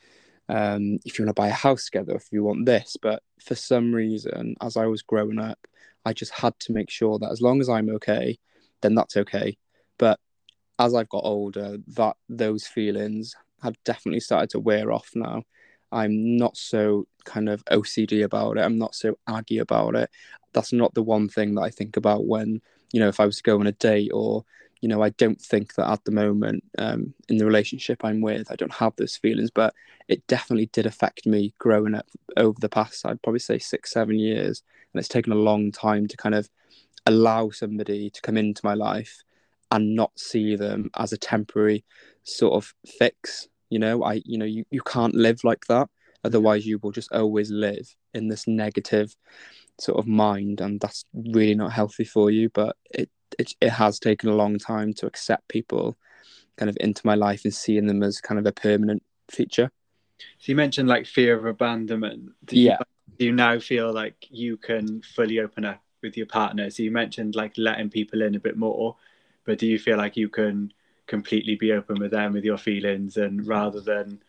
um, 0.49 0.99
if 1.05 1.17
you 1.17 1.25
want 1.25 1.35
to 1.35 1.41
buy 1.41 1.47
a 1.47 1.51
house 1.51 1.85
together 1.85 2.15
if 2.15 2.27
you 2.31 2.43
want 2.43 2.65
this. 2.65 2.97
But 3.01 3.23
for 3.43 3.55
some 3.55 3.93
reason 3.93 4.55
as 4.61 4.77
i 4.77 4.85
was 4.85 5.01
growing 5.01 5.39
up 5.39 5.59
i 6.05 6.13
just 6.13 6.31
had 6.31 6.57
to 6.59 6.71
make 6.71 6.89
sure 6.89 7.19
that 7.19 7.31
as 7.31 7.41
long 7.41 7.59
as 7.59 7.67
i'm 7.67 7.89
okay 7.89 8.37
then 8.81 8.95
that's 8.95 9.17
okay. 9.17 9.57
But 9.97 10.19
as 10.79 10.93
i've 10.93 11.09
got 11.09 11.23
older 11.23 11.77
that 11.95 12.15
those 12.29 12.67
feelings 12.67 13.35
have 13.61 13.75
definitely 13.85 14.19
started 14.19 14.49
to 14.51 14.59
wear 14.59 14.91
off 14.91 15.09
now 15.15 15.43
I'm 15.93 16.37
not 16.37 16.57
so 16.57 17.07
kind 17.25 17.49
of 17.49 17.63
OCD 17.65 18.23
about 18.23 18.57
it. 18.57 18.61
I'm 18.61 18.77
not 18.77 18.95
so 18.95 19.17
aggy 19.27 19.59
about 19.59 19.95
it. 19.95 20.09
That's 20.53 20.73
not 20.73 20.93
the 20.93 21.03
one 21.03 21.29
thing 21.29 21.55
that 21.55 21.61
I 21.61 21.69
think 21.69 21.97
about 21.97 22.25
when, 22.25 22.61
you 22.91 22.99
know, 22.99 23.07
if 23.07 23.19
I 23.19 23.25
was 23.25 23.37
to 23.37 23.43
go 23.43 23.59
on 23.59 23.67
a 23.67 23.71
date 23.71 24.11
or, 24.13 24.45
you 24.81 24.89
know, 24.89 25.01
I 25.01 25.09
don't 25.09 25.41
think 25.41 25.75
that 25.75 25.89
at 25.89 26.03
the 26.03 26.11
moment 26.11 26.63
um, 26.77 27.13
in 27.29 27.37
the 27.37 27.45
relationship 27.45 28.03
I'm 28.03 28.21
with, 28.21 28.51
I 28.51 28.55
don't 28.55 28.73
have 28.73 28.95
those 28.95 29.15
feelings, 29.15 29.49
but 29.49 29.73
it 30.07 30.25
definitely 30.27 30.67
did 30.67 30.85
affect 30.85 31.25
me 31.25 31.53
growing 31.57 31.95
up 31.95 32.07
over 32.37 32.59
the 32.59 32.69
past, 32.69 33.05
I'd 33.05 33.21
probably 33.21 33.39
say 33.39 33.59
six, 33.59 33.91
seven 33.91 34.19
years. 34.19 34.63
And 34.93 34.99
it's 34.99 35.09
taken 35.09 35.33
a 35.33 35.37
long 35.37 35.71
time 35.71 36.07
to 36.07 36.17
kind 36.17 36.35
of 36.35 36.49
allow 37.05 37.49
somebody 37.49 38.09
to 38.09 38.21
come 38.21 38.37
into 38.37 38.61
my 38.63 38.73
life 38.73 39.23
and 39.71 39.95
not 39.95 40.11
see 40.19 40.55
them 40.55 40.91
as 40.95 41.13
a 41.13 41.17
temporary 41.17 41.83
sort 42.23 42.53
of 42.53 42.73
fix 42.85 43.47
you 43.73 43.79
know 43.79 44.03
i 44.03 44.21
you 44.23 44.37
know 44.37 44.45
you, 44.45 44.63
you 44.69 44.81
can't 44.81 45.15
live 45.15 45.43
like 45.43 45.65
that. 45.67 45.89
Otherwise 46.23 46.65
you 46.65 46.79
will 46.81 46.91
just 46.91 47.11
always 47.11 47.49
live 47.51 47.87
in 48.13 48.29
this 48.29 48.47
negative 48.47 49.15
sort 49.79 49.97
of 49.97 50.07
mind 50.07 50.61
and 50.61 50.79
that's 50.79 51.03
really 51.13 51.55
not 51.55 51.73
healthy 51.73 52.05
for 52.05 52.29
you. 52.31 52.49
But 52.49 52.77
it 52.91 53.09
it, 53.39 53.53
it 53.59 53.71
has 53.71 53.99
taken 53.99 54.29
a 54.29 54.35
long 54.35 54.57
time 54.59 54.93
to 54.93 55.07
accept 55.07 55.47
people 55.47 55.97
kind 56.57 56.69
of 56.69 56.77
into 56.79 57.01
my 57.03 57.15
life 57.15 57.41
and 57.43 57.53
seeing 57.53 57.87
them 57.87 58.03
as 58.03 58.21
kind 58.21 58.39
of 58.39 58.45
a 58.45 58.51
permanent 58.51 59.01
feature. 59.31 59.71
So 60.37 60.51
you 60.51 60.55
mentioned 60.55 60.87
like 60.87 61.07
fear 61.07 61.35
of 61.35 61.45
abandonment. 61.45 62.29
Do 62.45 62.59
you, 62.59 62.67
yeah. 62.67 62.77
do 63.17 63.25
you 63.25 63.31
now 63.31 63.57
feel 63.57 63.91
like 63.91 64.27
you 64.29 64.55
can 64.57 65.01
fully 65.01 65.39
open 65.39 65.65
up 65.65 65.81
with 66.03 66.15
your 66.15 66.27
partner? 66.27 66.69
So 66.69 66.83
you 66.83 66.91
mentioned 66.91 67.35
like 67.35 67.53
letting 67.57 67.89
people 67.89 68.21
in 68.21 68.35
a 68.35 68.39
bit 68.39 68.55
more 68.55 68.95
but 69.45 69.57
do 69.57 69.67
you 69.67 69.79
feel 69.79 69.97
like 69.97 70.17
you 70.17 70.29
can 70.29 70.71
completely 71.07 71.55
be 71.55 71.73
open 71.73 71.99
with 71.99 72.11
them 72.11 72.33
with 72.33 72.45
your 72.45 72.57
feelings 72.57 73.17
and 73.17 73.45
rather 73.45 73.81
than 73.81 74.21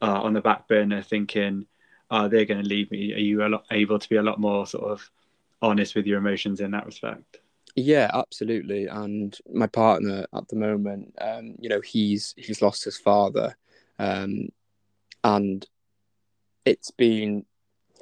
uh, 0.00 0.20
on 0.22 0.32
the 0.32 0.40
back 0.40 0.68
burner 0.68 1.02
thinking 1.02 1.66
oh 2.10 2.28
they're 2.28 2.44
going 2.44 2.62
to 2.62 2.68
leave 2.68 2.90
me 2.90 3.14
are 3.14 3.18
you 3.18 3.44
a 3.44 3.48
lot, 3.48 3.64
able 3.70 3.98
to 3.98 4.08
be 4.08 4.16
a 4.16 4.22
lot 4.22 4.38
more 4.38 4.66
sort 4.66 4.84
of 4.84 5.10
honest 5.62 5.94
with 5.94 6.06
your 6.06 6.18
emotions 6.18 6.60
in 6.60 6.72
that 6.72 6.86
respect? 6.86 7.38
Yeah 7.74 8.10
absolutely. 8.12 8.86
And 8.86 9.36
my 9.50 9.66
partner 9.66 10.26
at 10.34 10.48
the 10.48 10.56
moment 10.56 11.14
um, 11.20 11.54
you 11.58 11.68
know 11.68 11.80
he's 11.80 12.34
he's 12.36 12.60
lost 12.60 12.84
his 12.84 12.98
father 12.98 13.56
um, 13.98 14.48
and 15.24 15.66
it's 16.64 16.90
been 16.90 17.44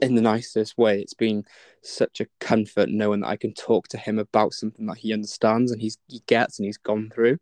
in 0.02 0.14
the 0.14 0.22
nicest 0.22 0.78
way 0.78 1.00
it's 1.00 1.14
been 1.14 1.44
such 1.82 2.20
a 2.20 2.26
comfort 2.40 2.88
knowing 2.88 3.20
that 3.20 3.28
i 3.28 3.36
can 3.36 3.52
talk 3.52 3.86
to 3.86 3.98
him 3.98 4.18
about 4.18 4.54
something 4.54 4.86
that 4.86 4.96
he 4.96 5.12
understands 5.12 5.72
and 5.72 5.82
he's 5.82 5.98
he 6.08 6.22
gets 6.26 6.58
and 6.58 6.64
he's 6.64 6.78
gone 6.78 7.10
through 7.14 7.38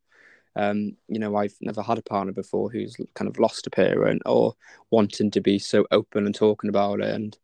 um, 0.57 0.97
you 1.09 1.19
know, 1.19 1.37
I've 1.37 1.55
never 1.61 1.83
had 1.83 1.99
a 1.99 2.03
partner 2.03 2.33
before 2.33 2.71
who's 2.71 2.97
kind 3.15 3.29
of 3.29 3.39
lost 3.39 3.67
a 3.67 3.71
parent 3.71 4.23
or 4.27 4.55
wanting 4.91 5.31
to 5.33 5.41
be 5.41 5.59
so 5.59 5.87
open 5.91 6.27
and 6.27 6.35
talking 6.35 6.71
about 6.71 7.01
it. 7.01 7.15
And 7.15 7.39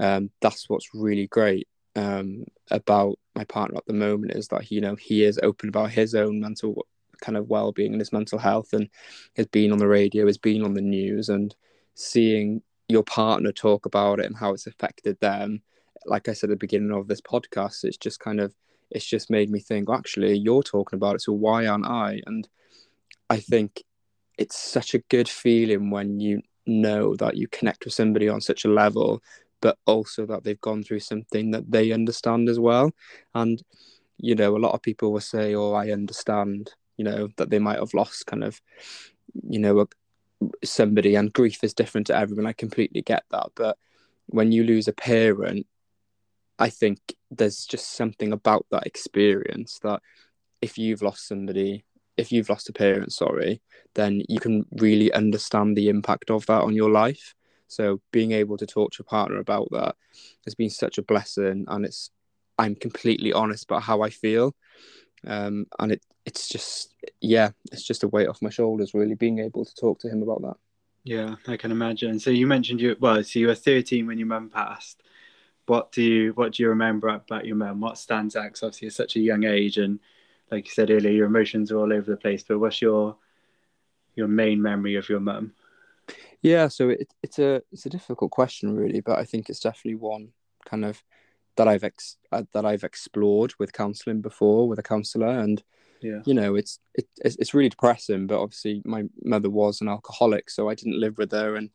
um, 0.00 0.30
that's 0.40 0.68
what's 0.68 0.94
really 0.94 1.26
great 1.26 1.68
um, 1.96 2.44
about 2.70 3.18
my 3.34 3.44
partner 3.44 3.78
at 3.78 3.86
the 3.86 3.92
moment 3.92 4.32
is 4.32 4.48
that, 4.48 4.70
you 4.70 4.80
know, 4.80 4.96
he 4.96 5.24
is 5.24 5.38
open 5.42 5.68
about 5.68 5.90
his 5.90 6.14
own 6.14 6.40
mental 6.40 6.86
kind 7.20 7.36
of 7.36 7.48
well-being 7.48 7.92
and 7.92 8.00
his 8.00 8.12
mental 8.12 8.38
health 8.38 8.72
and 8.72 8.88
has 9.36 9.46
been 9.46 9.72
on 9.72 9.78
the 9.78 9.86
radio, 9.86 10.26
has 10.26 10.38
been 10.38 10.62
on 10.62 10.74
the 10.74 10.82
news 10.82 11.28
and 11.28 11.54
seeing 11.94 12.62
your 12.88 13.04
partner 13.04 13.52
talk 13.52 13.86
about 13.86 14.18
it 14.18 14.26
and 14.26 14.36
how 14.36 14.52
it's 14.52 14.66
affected 14.66 15.18
them. 15.20 15.62
Like 16.04 16.28
I 16.28 16.32
said 16.32 16.50
at 16.50 16.54
the 16.54 16.56
beginning 16.56 16.90
of 16.90 17.06
this 17.06 17.20
podcast, 17.20 17.84
it's 17.84 17.96
just 17.96 18.18
kind 18.18 18.40
of 18.40 18.54
it's 18.94 19.06
just 19.06 19.30
made 19.30 19.50
me 19.50 19.60
think 19.60 19.88
actually 19.90 20.36
you're 20.36 20.62
talking 20.62 20.96
about 20.96 21.16
it 21.16 21.22
so 21.22 21.32
why 21.32 21.66
aren't 21.66 21.86
i? 21.86 22.20
And 22.26 22.48
i 23.30 23.38
think 23.38 23.82
it's 24.38 24.58
such 24.58 24.94
a 24.94 25.02
good 25.10 25.28
feeling 25.28 25.90
when 25.90 26.20
you 26.20 26.42
know 26.66 27.16
that 27.16 27.36
you 27.36 27.48
connect 27.48 27.84
with 27.84 27.94
somebody 27.94 28.28
on 28.28 28.40
such 28.40 28.64
a 28.64 28.68
level 28.68 29.22
but 29.60 29.78
also 29.86 30.26
that 30.26 30.42
they've 30.42 30.60
gone 30.60 30.82
through 30.82 30.98
something 31.00 31.52
that 31.52 31.70
they 31.70 31.92
understand 31.92 32.48
as 32.48 32.58
well. 32.58 32.90
And 33.34 33.62
you 34.18 34.34
know 34.34 34.56
a 34.56 34.58
lot 34.58 34.72
of 34.72 34.82
people 34.82 35.12
will 35.12 35.20
say 35.20 35.54
oh 35.54 35.72
i 35.72 35.90
understand 35.90 36.70
you 36.96 37.04
know 37.04 37.28
that 37.36 37.50
they 37.50 37.58
might 37.58 37.78
have 37.78 37.94
lost 37.94 38.26
kind 38.26 38.44
of 38.44 38.60
you 39.48 39.58
know 39.58 39.80
a, 39.80 39.86
somebody 40.64 41.14
and 41.14 41.32
grief 41.32 41.62
is 41.62 41.74
different 41.74 42.06
to 42.08 42.16
everyone. 42.16 42.46
I 42.46 42.52
completely 42.52 43.02
get 43.02 43.24
that. 43.30 43.50
But 43.54 43.76
when 44.26 44.52
you 44.52 44.64
lose 44.64 44.88
a 44.88 44.92
parent 44.92 45.66
i 46.62 46.70
think 46.70 46.98
there's 47.30 47.66
just 47.66 47.96
something 47.96 48.32
about 48.32 48.64
that 48.70 48.86
experience 48.86 49.78
that 49.82 50.00
if 50.60 50.78
you've 50.78 51.02
lost 51.02 51.28
somebody 51.28 51.84
if 52.16 52.30
you've 52.32 52.48
lost 52.48 52.68
a 52.68 52.72
parent 52.72 53.12
sorry 53.12 53.60
then 53.94 54.22
you 54.28 54.40
can 54.40 54.64
really 54.78 55.12
understand 55.12 55.76
the 55.76 55.88
impact 55.88 56.30
of 56.30 56.46
that 56.46 56.62
on 56.62 56.74
your 56.74 56.90
life. 56.90 57.34
So 57.68 58.00
being 58.10 58.32
able 58.32 58.56
to 58.58 58.66
talk 58.66 58.92
to 58.92 58.98
your 59.00 59.06
partner 59.06 59.38
about 59.38 59.68
that 59.72 59.96
has 60.44 60.54
been 60.54 60.70
such 60.70 60.98
a 60.98 61.02
blessing 61.02 61.64
and 61.68 61.84
it's 61.84 62.10
i'm 62.58 62.74
completely 62.74 63.32
honest 63.32 63.64
about 63.64 63.82
how 63.82 64.02
i 64.02 64.10
feel. 64.10 64.54
Um, 65.26 65.66
and 65.78 65.92
it 65.92 66.02
it's 66.24 66.48
just 66.48 66.94
yeah 67.20 67.50
it's 67.72 67.84
just 67.84 68.04
a 68.04 68.08
weight 68.08 68.28
off 68.28 68.42
my 68.42 68.50
shoulders 68.50 68.94
really 68.94 69.14
being 69.14 69.38
able 69.38 69.64
to 69.64 69.74
talk 69.74 69.98
to 70.00 70.08
him 70.08 70.22
about 70.22 70.42
that. 70.42 70.56
Yeah 71.04 71.36
i 71.48 71.56
can 71.56 71.72
imagine. 71.72 72.18
So 72.18 72.30
you 72.30 72.46
mentioned 72.46 72.80
you 72.80 72.96
well 73.00 73.22
so 73.24 73.38
you 73.38 73.46
were 73.46 73.54
13 73.54 74.06
when 74.06 74.18
your 74.18 74.28
mum 74.28 74.50
passed 74.50 75.02
what 75.66 75.92
do 75.92 76.02
you 76.02 76.32
what 76.32 76.52
do 76.52 76.62
you 76.62 76.68
remember 76.68 77.08
about 77.08 77.46
your 77.46 77.56
mum? 77.56 77.80
What 77.80 77.98
stands 77.98 78.36
out? 78.36 78.44
Because 78.44 78.62
obviously 78.62 78.88
at 78.88 78.94
such 78.94 79.16
a 79.16 79.20
young 79.20 79.44
age 79.44 79.78
and 79.78 80.00
like 80.52 80.66
you 80.66 80.72
said 80.72 80.90
earlier 80.90 81.12
your 81.12 81.26
emotions 81.26 81.72
are 81.72 81.78
all 81.78 81.92
over 81.92 82.10
the 82.10 82.16
place 82.16 82.44
but 82.46 82.58
what's 82.58 82.82
your 82.82 83.16
your 84.14 84.28
main 84.28 84.60
memory 84.60 84.96
of 84.96 85.08
your 85.08 85.20
mum? 85.20 85.52
Yeah 86.42 86.68
so 86.68 86.90
it, 86.90 87.12
it's 87.22 87.38
a 87.38 87.62
it's 87.72 87.86
a 87.86 87.90
difficult 87.90 88.30
question 88.30 88.76
really 88.76 89.00
but 89.00 89.18
i 89.18 89.24
think 89.24 89.48
it's 89.48 89.60
definitely 89.60 89.94
one 89.94 90.28
kind 90.66 90.84
of 90.84 91.02
that 91.56 91.68
i've 91.68 91.84
ex 91.84 92.16
uh, 92.32 92.42
that 92.52 92.64
i've 92.64 92.84
explored 92.84 93.54
with 93.58 93.72
counseling 93.72 94.20
before 94.20 94.68
with 94.68 94.78
a 94.78 94.82
counselor 94.82 95.28
and 95.28 95.62
yeah. 96.00 96.20
you 96.26 96.34
know 96.34 96.56
it's 96.56 96.80
it, 96.94 97.06
it's 97.18 97.54
really 97.54 97.68
depressing 97.68 98.26
but 98.26 98.40
obviously 98.40 98.82
my 98.84 99.04
mother 99.22 99.48
was 99.48 99.80
an 99.80 99.88
alcoholic 99.88 100.50
so 100.50 100.68
i 100.68 100.74
didn't 100.74 100.98
live 100.98 101.16
with 101.16 101.30
her 101.30 101.54
and 101.54 101.70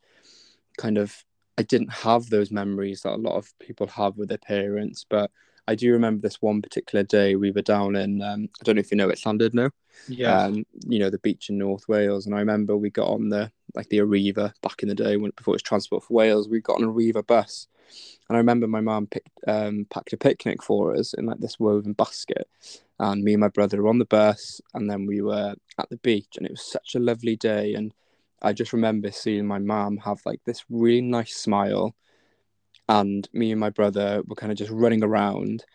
kind 0.77 0.97
of 0.97 1.23
i 1.57 1.63
didn't 1.63 1.91
have 1.91 2.29
those 2.29 2.51
memories 2.51 3.01
that 3.01 3.13
a 3.13 3.17
lot 3.17 3.35
of 3.35 3.51
people 3.59 3.87
have 3.87 4.17
with 4.17 4.29
their 4.29 4.37
parents 4.37 5.05
but 5.09 5.31
i 5.67 5.75
do 5.75 5.91
remember 5.91 6.21
this 6.21 6.41
one 6.41 6.61
particular 6.61 7.03
day 7.03 7.35
we 7.35 7.51
were 7.51 7.61
down 7.61 7.95
in 7.95 8.21
um, 8.21 8.47
i 8.59 8.63
don't 8.63 8.75
know 8.75 8.79
if 8.79 8.91
you 8.91 8.97
know 8.97 9.09
it's 9.09 9.23
llandudno 9.23 9.69
yeah 10.07 10.45
um, 10.45 10.63
you 10.87 10.99
know 10.99 11.09
the 11.09 11.19
beach 11.19 11.49
in 11.49 11.57
north 11.57 11.87
wales 11.87 12.25
and 12.25 12.35
i 12.35 12.39
remember 12.39 12.77
we 12.77 12.89
got 12.89 13.07
on 13.07 13.29
the 13.29 13.51
like 13.75 13.89
the 13.89 13.97
arriva 13.97 14.53
back 14.61 14.81
in 14.81 14.89
the 14.89 14.95
day 14.95 15.17
when 15.17 15.31
before 15.35 15.53
it 15.53 15.55
was 15.55 15.63
transport 15.63 16.03
for 16.03 16.13
wales 16.13 16.47
we 16.47 16.61
got 16.61 16.77
on 16.77 16.83
a 16.83 16.87
arriva 16.87 17.25
bus 17.25 17.67
and 18.29 18.35
I 18.35 18.39
remember 18.39 18.67
my 18.67 18.81
mum 18.81 19.07
picked 19.07 19.29
um, 19.47 19.85
packed 19.89 20.13
a 20.13 20.17
picnic 20.17 20.61
for 20.61 20.95
us 20.95 21.13
in 21.13 21.25
like 21.25 21.39
this 21.39 21.59
woven 21.59 21.93
basket, 21.93 22.47
and 22.99 23.23
me 23.23 23.33
and 23.33 23.41
my 23.41 23.47
brother 23.47 23.81
were 23.81 23.89
on 23.89 23.99
the 23.99 24.05
bus, 24.05 24.59
and 24.73 24.89
then 24.89 25.05
we 25.05 25.21
were 25.21 25.55
at 25.77 25.89
the 25.89 25.97
beach, 25.97 26.35
and 26.37 26.45
it 26.45 26.51
was 26.51 26.61
such 26.61 26.95
a 26.95 26.99
lovely 26.99 27.35
day. 27.35 27.73
And 27.73 27.93
I 28.41 28.53
just 28.53 28.73
remember 28.73 29.11
seeing 29.11 29.45
my 29.45 29.59
mum 29.59 29.97
have 29.97 30.21
like 30.25 30.41
this 30.45 30.65
really 30.69 31.01
nice 31.01 31.35
smile, 31.35 31.95
and 32.89 33.27
me 33.33 33.51
and 33.51 33.59
my 33.59 33.69
brother 33.69 34.21
were 34.27 34.35
kind 34.35 34.51
of 34.51 34.57
just 34.57 34.71
running 34.71 35.03
around, 35.03 35.65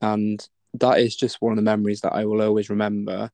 and 0.00 0.46
that 0.74 0.98
is 0.98 1.16
just 1.16 1.40
one 1.42 1.52
of 1.52 1.56
the 1.56 1.62
memories 1.62 2.00
that 2.02 2.12
I 2.12 2.24
will 2.24 2.42
always 2.42 2.70
remember, 2.70 3.30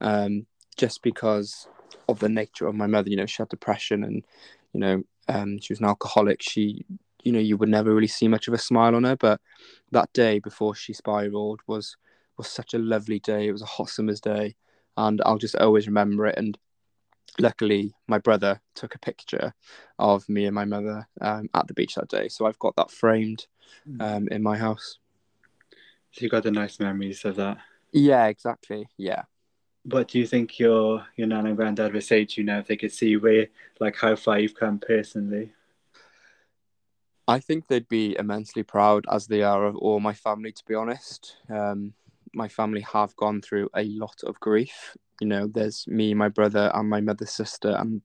um, 0.00 0.46
just 0.76 1.02
because 1.02 1.68
of 2.08 2.18
the 2.18 2.28
nature 2.28 2.66
of 2.66 2.74
my 2.74 2.86
mother. 2.86 3.10
You 3.10 3.16
know, 3.16 3.26
she 3.26 3.42
had 3.42 3.48
depression, 3.48 4.04
and 4.04 4.24
you 4.72 4.80
know, 4.80 5.02
um, 5.28 5.60
she 5.60 5.72
was 5.72 5.80
an 5.80 5.86
alcoholic. 5.86 6.42
She 6.42 6.84
you 7.24 7.32
know 7.32 7.38
you 7.38 7.56
would 7.56 7.68
never 7.68 7.94
really 7.94 8.06
see 8.06 8.28
much 8.28 8.48
of 8.48 8.54
a 8.54 8.58
smile 8.58 8.94
on 8.94 9.04
her 9.04 9.16
but 9.16 9.40
that 9.90 10.12
day 10.12 10.38
before 10.38 10.74
she 10.74 10.92
spiraled 10.92 11.60
was 11.66 11.96
was 12.36 12.48
such 12.48 12.74
a 12.74 12.78
lovely 12.78 13.20
day 13.20 13.46
it 13.46 13.52
was 13.52 13.62
a 13.62 13.66
hot 13.66 13.88
summer's 13.88 14.20
day 14.20 14.54
and 14.96 15.22
i'll 15.24 15.38
just 15.38 15.56
always 15.56 15.86
remember 15.86 16.26
it 16.26 16.36
and 16.36 16.58
luckily 17.38 17.94
my 18.08 18.18
brother 18.18 18.60
took 18.74 18.94
a 18.94 18.98
picture 18.98 19.54
of 19.98 20.28
me 20.28 20.44
and 20.46 20.54
my 20.54 20.64
mother 20.66 21.08
um, 21.20 21.48
at 21.54 21.66
the 21.66 21.74
beach 21.74 21.94
that 21.94 22.08
day 22.08 22.28
so 22.28 22.46
i've 22.46 22.58
got 22.58 22.74
that 22.76 22.90
framed 22.90 23.46
Mm. 23.88 24.00
um, 24.16 24.28
in 24.28 24.42
my 24.42 24.56
house 24.56 24.98
so 26.12 26.20
you 26.22 26.28
got 26.28 26.42
the 26.42 26.50
nice 26.50 26.78
memories 26.78 27.24
of 27.24 27.36
that 27.36 27.58
yeah 27.92 28.26
exactly 28.26 28.86
yeah 28.98 29.22
what 29.84 30.08
do 30.08 30.18
you 30.18 30.26
think 30.26 30.58
your 30.58 31.04
your 31.16 31.26
nan 31.26 31.46
and 31.46 31.56
granddad 31.56 31.92
would 31.94 32.04
say 32.04 32.24
to 32.24 32.40
you 32.40 32.44
now 32.44 32.58
if 32.58 32.66
they 32.66 32.76
could 32.76 32.92
see 32.92 33.16
where 33.16 33.48
like 33.80 33.96
how 33.96 34.14
far 34.14 34.38
you've 34.38 34.54
come 34.54 34.78
personally 34.78 35.52
I 37.28 37.38
think 37.38 37.66
they'd 37.68 37.88
be 37.88 38.16
immensely 38.18 38.62
proud, 38.64 39.06
as 39.10 39.26
they 39.28 39.42
are 39.42 39.64
of 39.64 39.76
all 39.76 40.00
my 40.00 40.12
family. 40.12 40.50
To 40.52 40.64
be 40.66 40.74
honest, 40.74 41.36
um, 41.48 41.94
my 42.34 42.48
family 42.48 42.80
have 42.80 43.14
gone 43.16 43.40
through 43.40 43.70
a 43.76 43.84
lot 43.84 44.22
of 44.24 44.38
grief. 44.40 44.96
You 45.22 45.28
know, 45.28 45.46
there's 45.46 45.86
me, 45.86 46.14
my 46.14 46.28
brother, 46.28 46.72
and 46.74 46.90
my 46.90 47.00
mother's 47.00 47.30
sister, 47.30 47.76
and 47.78 48.02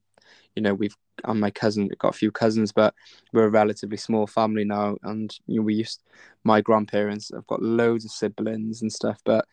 you 0.54 0.62
know 0.62 0.72
we've 0.72 0.96
and 1.24 1.40
my 1.40 1.50
cousin. 1.50 1.88
We've 1.88 1.98
got 1.98 2.14
a 2.14 2.18
few 2.18 2.30
cousins, 2.30 2.70
but 2.70 2.94
we're 3.32 3.46
a 3.46 3.50
relatively 3.50 3.96
small 3.96 4.28
family 4.28 4.64
now. 4.64 4.98
And 5.02 5.36
you 5.48 5.56
know, 5.56 5.64
we 5.64 5.74
used 5.74 6.04
my 6.44 6.60
grandparents. 6.60 7.32
I've 7.36 7.48
got 7.48 7.60
loads 7.60 8.04
of 8.04 8.12
siblings 8.12 8.82
and 8.82 8.92
stuff, 8.92 9.18
but 9.24 9.46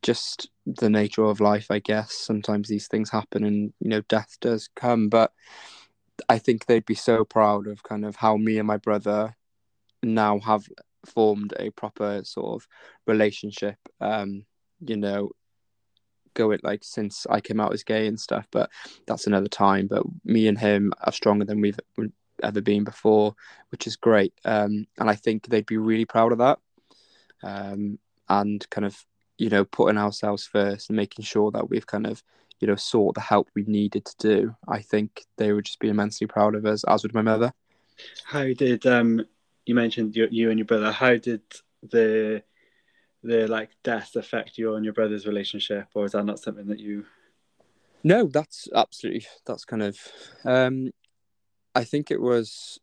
just 0.00 0.48
the 0.64 0.88
nature 0.88 1.24
of 1.24 1.38
life, 1.38 1.66
I 1.70 1.80
guess. 1.80 2.14
Sometimes 2.14 2.66
these 2.66 2.88
things 2.88 3.10
happen, 3.10 3.44
and 3.44 3.74
you 3.78 3.90
know, 3.90 4.00
death 4.08 4.38
does 4.40 4.70
come, 4.74 5.10
but 5.10 5.32
I 6.30 6.38
think 6.38 6.64
they'd 6.64 6.86
be 6.86 6.94
so 6.94 7.26
proud 7.26 7.66
of 7.66 7.82
kind 7.82 8.06
of 8.06 8.16
how 8.16 8.38
me 8.38 8.56
and 8.56 8.66
my 8.66 8.78
brother 8.78 9.36
now 10.02 10.38
have 10.38 10.64
formed 11.04 11.52
a 11.58 11.68
proper 11.72 12.22
sort 12.24 12.62
of 12.62 12.68
relationship. 13.06 13.76
Um, 14.00 14.46
you 14.80 14.96
know, 14.96 15.32
going 16.36 16.60
like 16.62 16.84
since 16.84 17.26
I 17.28 17.40
came 17.40 17.58
out 17.58 17.72
as 17.72 17.82
gay 17.82 18.06
and 18.06 18.18
stuff, 18.18 18.46
but 18.52 18.70
that's 19.06 19.26
another 19.26 19.48
time. 19.48 19.88
But 19.88 20.04
me 20.24 20.46
and 20.46 20.56
him 20.56 20.92
are 21.02 21.12
stronger 21.12 21.44
than 21.44 21.60
we've 21.60 21.80
ever 22.42 22.60
been 22.60 22.84
before, 22.84 23.34
which 23.70 23.88
is 23.88 23.96
great. 23.96 24.32
Um, 24.44 24.86
and 24.98 25.10
I 25.10 25.16
think 25.16 25.48
they'd 25.48 25.66
be 25.66 25.78
really 25.78 26.04
proud 26.04 26.32
of 26.32 26.38
that. 26.38 26.58
Um, 27.42 27.98
and 28.28 28.68
kind 28.70 28.84
of, 28.84 29.04
you 29.38 29.50
know, 29.50 29.64
putting 29.64 29.98
ourselves 29.98 30.46
first 30.46 30.88
and 30.88 30.96
making 30.96 31.24
sure 31.24 31.50
that 31.50 31.68
we've 31.68 31.86
kind 31.86 32.06
of 32.06 32.22
you 32.60 32.68
know, 32.68 32.76
sought 32.76 33.14
the 33.14 33.20
help 33.20 33.48
we 33.54 33.64
needed 33.64 34.04
to 34.04 34.14
do, 34.18 34.56
I 34.66 34.80
think 34.80 35.24
they 35.36 35.52
would 35.52 35.66
just 35.66 35.78
be 35.78 35.88
immensely 35.88 36.26
proud 36.26 36.54
of 36.54 36.64
us, 36.64 36.84
as 36.84 37.02
would 37.02 37.14
my 37.14 37.22
mother. 37.22 37.52
How 38.24 38.44
did 38.52 38.86
um 38.86 39.24
you 39.64 39.74
mentioned 39.74 40.16
you, 40.16 40.28
you 40.30 40.50
and 40.50 40.58
your 40.58 40.66
brother? 40.66 40.92
How 40.92 41.16
did 41.16 41.42
the 41.82 42.42
the 43.26 43.46
like 43.48 43.70
death 43.82 44.16
affect 44.16 44.58
you 44.58 44.74
and 44.74 44.84
your 44.84 44.94
brother's 44.94 45.26
relationship, 45.26 45.88
or 45.94 46.04
is 46.04 46.12
that 46.12 46.24
not 46.24 46.38
something 46.38 46.66
that 46.66 46.80
you? 46.80 47.04
No, 48.04 48.26
that's 48.26 48.68
absolutely 48.74 49.26
that's 49.46 49.64
kind 49.64 49.82
of. 49.82 49.98
Um, 50.44 50.90
I 51.74 51.84
think 51.84 52.10
it 52.10 52.20
was 52.20 52.80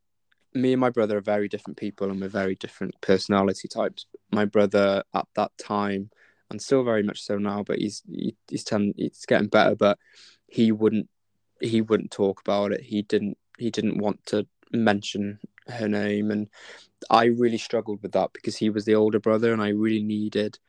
me 0.54 0.74
and 0.74 0.80
my 0.80 0.90
brother 0.90 1.18
are 1.18 1.22
very 1.22 1.48
different 1.48 1.78
people, 1.78 2.10
and 2.10 2.22
we're 2.22 2.28
very 2.28 2.56
different 2.56 3.00
personality 3.02 3.68
types. 3.68 4.06
My 4.32 4.46
brother 4.46 5.04
at 5.14 5.28
that 5.36 5.52
time 5.58 6.10
and 6.54 6.62
still 6.62 6.84
very 6.84 7.04
much 7.04 7.22
so 7.22 7.38
now. 7.38 7.64
But 7.64 7.80
he's 7.80 8.04
he, 8.10 8.36
he's 8.48 8.64
ten, 8.64 8.94
he's 8.96 9.26
getting 9.26 9.48
better. 9.48 9.76
But 9.76 9.98
he 10.48 10.72
wouldn't 10.72 11.10
he 11.60 11.82
wouldn't 11.82 12.12
talk 12.12 12.40
about 12.40 12.72
it. 12.72 12.82
He 12.82 13.02
didn't 13.02 13.38
he 13.58 13.70
didn't 13.70 13.98
want 13.98 14.26
to 14.28 14.48
mention 14.72 15.40
her 15.68 15.90
name, 15.90 16.32
and 16.32 16.48
I 17.10 17.26
really 17.26 17.58
struggled 17.58 18.02
with 18.02 18.14
that 18.14 18.32
because 18.34 18.58
he 18.58 18.70
was 18.70 18.86
the 18.86 18.96
older 18.96 19.20
brother, 19.20 19.54
and 19.54 19.62
I 19.62 19.70
really 19.70 20.04
needed 20.04 20.60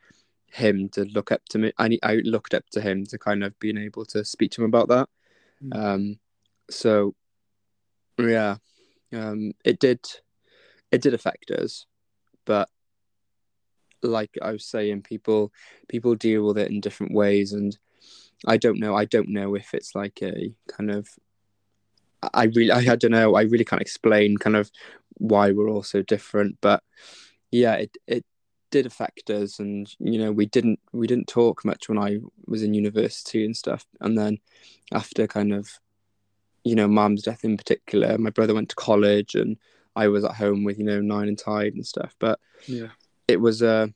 him 0.47 0.89
to 0.89 1.03
look 1.05 1.31
up 1.31 1.41
to 1.49 1.57
me. 1.57 1.71
I 1.77 1.97
I 2.03 2.15
looked 2.23 2.53
up 2.53 2.63
to 2.71 2.81
him 2.81 3.05
to 3.07 3.17
kind 3.17 3.43
of 3.43 3.57
being 3.59 3.77
able 3.77 4.05
to 4.05 4.23
speak 4.23 4.51
to 4.51 4.63
him 4.63 4.67
about 4.67 4.87
that. 4.89 5.09
Mm. 5.63 5.75
Um, 5.75 6.19
so 6.69 7.15
yeah, 8.17 8.57
um, 9.13 9.53
it 9.63 9.79
did 9.79 9.99
it 10.91 11.01
did 11.01 11.13
affect 11.13 11.51
us, 11.51 11.85
but 12.45 12.69
like 14.01 14.37
I 14.41 14.51
was 14.51 14.65
saying, 14.65 15.01
people 15.01 15.51
people 15.87 16.15
deal 16.15 16.45
with 16.47 16.57
it 16.57 16.71
in 16.71 16.79
different 16.79 17.13
ways, 17.13 17.53
and 17.53 17.77
I 18.45 18.57
don't 18.57 18.79
know. 18.79 18.95
I 18.95 19.05
don't 19.05 19.29
know 19.29 19.55
if 19.55 19.73
it's 19.73 19.95
like 19.95 20.19
a 20.21 20.53
kind 20.67 20.91
of. 20.91 21.09
I 22.33 22.45
really, 22.45 22.71
I, 22.71 22.93
I 22.93 22.95
don't 22.95 23.11
know. 23.11 23.35
I 23.35 23.43
really 23.43 23.65
can't 23.65 23.81
explain 23.81 24.37
kind 24.37 24.55
of 24.55 24.71
why 25.17 25.51
we're 25.51 25.69
all 25.69 25.83
so 25.83 26.01
different, 26.01 26.57
but 26.61 26.83
yeah, 27.51 27.75
it 27.75 27.97
it 28.07 28.25
did 28.71 28.85
affect 28.85 29.29
us, 29.29 29.59
and 29.59 29.93
you 29.99 30.19
know, 30.19 30.31
we 30.31 30.45
didn't 30.45 30.79
we 30.91 31.07
didn't 31.07 31.27
talk 31.27 31.63
much 31.65 31.89
when 31.89 31.97
I 31.97 32.19
was 32.47 32.63
in 32.63 32.73
university 32.73 33.45
and 33.45 33.55
stuff, 33.55 33.85
and 34.01 34.17
then 34.17 34.39
after 34.93 35.27
kind 35.27 35.53
of, 35.53 35.69
you 36.63 36.75
know, 36.75 36.87
mum's 36.87 37.23
death 37.23 37.43
in 37.43 37.57
particular, 37.57 38.17
my 38.17 38.29
brother 38.29 38.53
went 38.53 38.69
to 38.69 38.75
college, 38.75 39.35
and 39.35 39.57
I 39.95 40.07
was 40.07 40.23
at 40.25 40.35
home 40.35 40.63
with 40.63 40.77
you 40.79 40.85
know 40.85 41.01
nain 41.01 41.29
and 41.29 41.37
taid 41.37 41.73
and 41.73 41.85
stuff, 41.85 42.15
but 42.19 42.39
yeah 42.67 42.89
it 43.27 43.39
was 43.39 43.61
a 43.61 43.93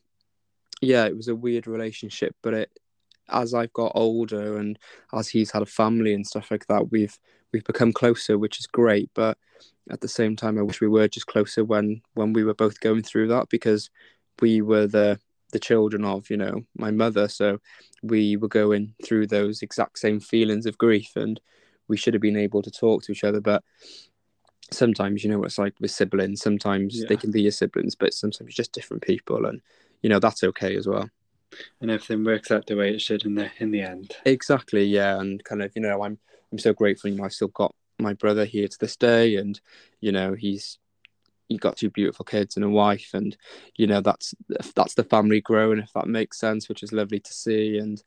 yeah, 0.82 1.06
it 1.06 1.16
was 1.16 1.28
a 1.28 1.36
weird 1.36 1.68
relationship, 1.68 2.36
but 2.42 2.54
it 2.54 2.80
as 3.28 3.54
I've 3.54 3.74
got 3.74 3.92
older 3.96 4.58
and 4.58 4.80
as 5.14 5.28
he's 5.30 5.52
had 5.52 5.62
a 5.62 5.68
family 5.68 6.14
and 6.14 6.26
stuff 6.26 6.50
like 6.50 6.66
that, 6.68 6.92
we've 6.92 7.18
we've 7.52 7.64
become 7.64 7.92
closer, 7.94 8.38
which 8.38 8.60
is 8.60 8.68
great. 8.68 9.10
But 9.14 9.38
at 9.90 10.02
the 10.02 10.08
same 10.08 10.36
time, 10.36 10.58
I 10.58 10.62
wish 10.62 10.82
we 10.82 10.88
were 10.88 11.08
just 11.08 11.28
closer 11.28 11.64
when 11.64 12.02
when 12.14 12.34
we 12.34 12.44
were 12.44 12.54
both 12.54 12.80
going 12.80 13.04
through 13.04 13.28
that 13.30 13.50
because 13.50 13.90
we 14.42 14.62
were 14.62 14.88
the 14.88 15.20
the 15.52 15.60
children 15.60 16.06
of 16.06 16.30
you 16.30 16.38
know 16.38 16.62
my 16.78 16.92
mother, 16.92 17.28
so 17.28 17.60
we 18.04 18.38
were 18.38 18.48
going 18.48 18.94
through 19.04 19.28
those 19.28 19.62
exact 19.62 19.98
same 20.00 20.20
feelings 20.20 20.66
of 20.66 20.78
grief, 20.78 21.12
and 21.16 21.40
we 21.88 21.98
should 21.98 22.14
have 22.14 22.22
been 22.22 22.38
able 22.38 22.62
to 22.62 22.70
talk 22.72 23.02
to 23.04 23.12
each 23.12 23.24
other, 23.24 23.42
but 23.42 23.64
sometimes 24.72 25.24
you 25.24 25.30
know 25.30 25.40
what 25.40 25.48
it's 25.48 25.58
like 25.58 25.74
with 25.80 25.92
siblings. 25.92 26.42
Sometimes 26.42 27.00
Yeah. 27.02 27.08
they 27.10 27.18
can 27.18 27.32
be 27.32 27.42
your 27.42 27.52
siblings, 27.52 27.96
but 27.96 28.14
sometimes 28.14 28.54
just 28.54 28.72
different 28.72 29.04
people, 29.04 29.46
and 29.46 29.62
you 30.02 30.10
know 30.10 30.20
that's 30.20 30.44
okay 30.44 30.76
as 30.76 30.88
well. 30.88 31.10
and 31.82 31.90
everything 31.90 32.24
works 32.24 32.52
out 32.52 32.68
the 32.68 32.76
way 32.76 32.94
it 32.94 33.02
should 33.02 33.26
in 33.26 33.34
the 33.34 33.50
in 33.58 33.72
the 33.72 33.82
end. 33.82 34.16
Exactly, 34.26 34.84
yeah, 34.84 35.20
and 35.20 35.44
kind 35.44 35.64
of 35.64 35.72
you 35.76 35.82
know 35.82 36.04
I'm 36.04 36.20
I'm 36.52 36.60
so 36.60 36.74
grateful. 36.74 37.10
You 37.10 37.18
know, 37.18 37.26
I've 37.26 37.34
still 37.34 37.50
got 37.50 37.76
my 38.00 38.14
brother 38.14 38.46
here 38.46 38.68
to 38.68 38.78
this 38.80 38.96
day, 38.96 39.36
and 39.36 39.60
you 40.02 40.12
know 40.12 40.34
he's 40.34 40.80
he 41.50 41.58
got 41.58 41.78
two 41.78 41.90
beautiful 41.90 42.24
kids 42.24 42.56
and 42.56 42.64
a 42.64 42.70
wife, 42.70 43.10
and 43.14 43.36
you 43.76 43.88
know 43.88 44.02
that's 44.02 44.34
that's 44.76 44.94
the 44.94 45.04
family 45.04 45.42
growing, 45.42 45.80
if 45.80 45.92
that 45.94 46.08
makes 46.08 46.40
sense, 46.40 46.70
which 46.70 46.84
is 46.84 46.94
lovely 46.94 47.20
to 47.20 47.34
see. 47.34 47.78
And 47.78 48.02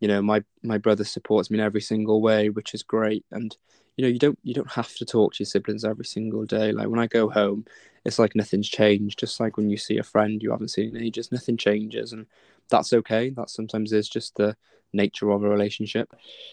you 0.00 0.08
know 0.08 0.20
my 0.20 0.42
my 0.62 0.78
brother 0.78 1.04
supports 1.04 1.50
me 1.50 1.58
in 1.58 1.64
every 1.64 1.80
single 1.80 2.20
way, 2.20 2.50
which 2.50 2.74
is 2.74 2.82
great. 2.82 3.24
And 3.30 3.56
you 3.96 4.02
know 4.02 4.08
you 4.08 4.18
don't 4.18 4.38
you 4.42 4.54
don't 4.54 4.70
have 4.72 4.94
to 4.96 5.04
talk 5.04 5.34
to 5.34 5.42
your 5.42 5.46
siblings 5.46 5.84
every 5.84 6.04
single 6.04 6.44
day. 6.44 6.72
Like 6.72 6.88
when 6.88 7.00
I 7.00 7.06
go 7.06 7.30
home, 7.30 7.64
it's 8.04 8.18
like 8.18 8.34
nothing's 8.34 8.68
changed. 8.68 9.18
Just 9.18 9.40
like 9.40 9.56
when 9.56 9.70
you 9.70 9.76
see 9.76 9.98
a 9.98 10.02
friend 10.02 10.42
you 10.42 10.50
haven't 10.50 10.68
seen 10.68 10.96
in 10.96 11.02
ages, 11.02 11.32
nothing 11.32 11.56
changes, 11.56 12.12
and 12.12 12.26
that's 12.68 12.92
okay. 12.92 13.30
That 13.30 13.50
sometimes 13.50 13.92
is 13.92 14.08
just 14.08 14.34
the 14.36 14.56
nature 14.92 15.30
of 15.30 15.42
a 15.42 15.48
relationship. 15.48 16.12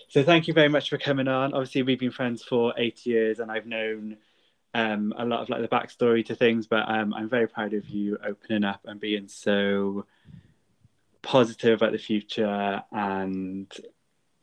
So 0.09 0.23
thank 0.23 0.47
you 0.47 0.53
very 0.53 0.69
much 0.69 0.89
for 0.89 0.97
coming 0.97 1.27
on. 1.27 1.53
Obviously, 1.53 1.83
we've 1.83 1.99
been 1.99 2.11
friends 2.11 2.43
for 2.43 2.73
eight 2.77 3.05
years, 3.05 3.39
and 3.39 3.51
I've 3.51 3.65
known 3.65 4.17
um, 4.73 5.13
a 5.17 5.25
lot 5.25 5.41
of 5.41 5.49
like 5.49 5.61
the 5.61 5.67
backstory 5.67 6.25
to 6.25 6.35
things. 6.35 6.67
But 6.67 6.89
um, 6.89 7.13
I'm 7.13 7.29
very 7.29 7.47
proud 7.47 7.73
of 7.73 7.87
you 7.87 8.17
opening 8.25 8.63
up 8.63 8.81
and 8.85 8.99
being 8.99 9.27
so 9.27 10.05
positive 11.21 11.81
about 11.81 11.91
the 11.91 11.97
future, 11.97 12.83
and 12.91 13.71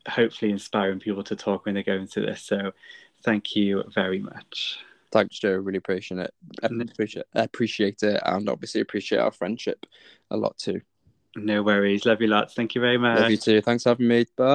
hopefully 0.07 0.51
inspiring 0.51 0.99
people 0.99 1.23
to 1.23 1.35
talk 1.35 1.65
when 1.65 1.75
they 1.75 1.83
go 1.83 1.93
into 1.93 2.21
this. 2.21 2.41
So 2.41 2.71
thank 3.23 3.55
you 3.55 3.83
very 3.93 4.19
much. 4.19 4.79
Thanks, 5.11 5.37
Joe. 5.37 5.51
Really 5.51 5.77
appreciate 5.77 6.19
it. 6.19 6.33
Appreciate 6.63 7.25
appreciate 7.35 8.03
it, 8.03 8.19
and 8.25 8.49
obviously 8.49 8.81
appreciate 8.81 9.19
our 9.19 9.31
friendship 9.31 9.85
a 10.31 10.37
lot 10.37 10.57
too. 10.57 10.81
No 11.35 11.63
worries. 11.63 12.05
Love 12.05 12.21
you 12.21 12.27
lots. 12.27 12.53
Thank 12.53 12.75
you 12.75 12.81
very 12.81 12.97
much. 12.97 13.19
Love 13.19 13.31
you 13.31 13.37
too. 13.37 13.61
Thanks 13.61 13.83
for 13.83 13.89
having 13.89 14.07
me. 14.07 14.25
Bye. 14.37 14.51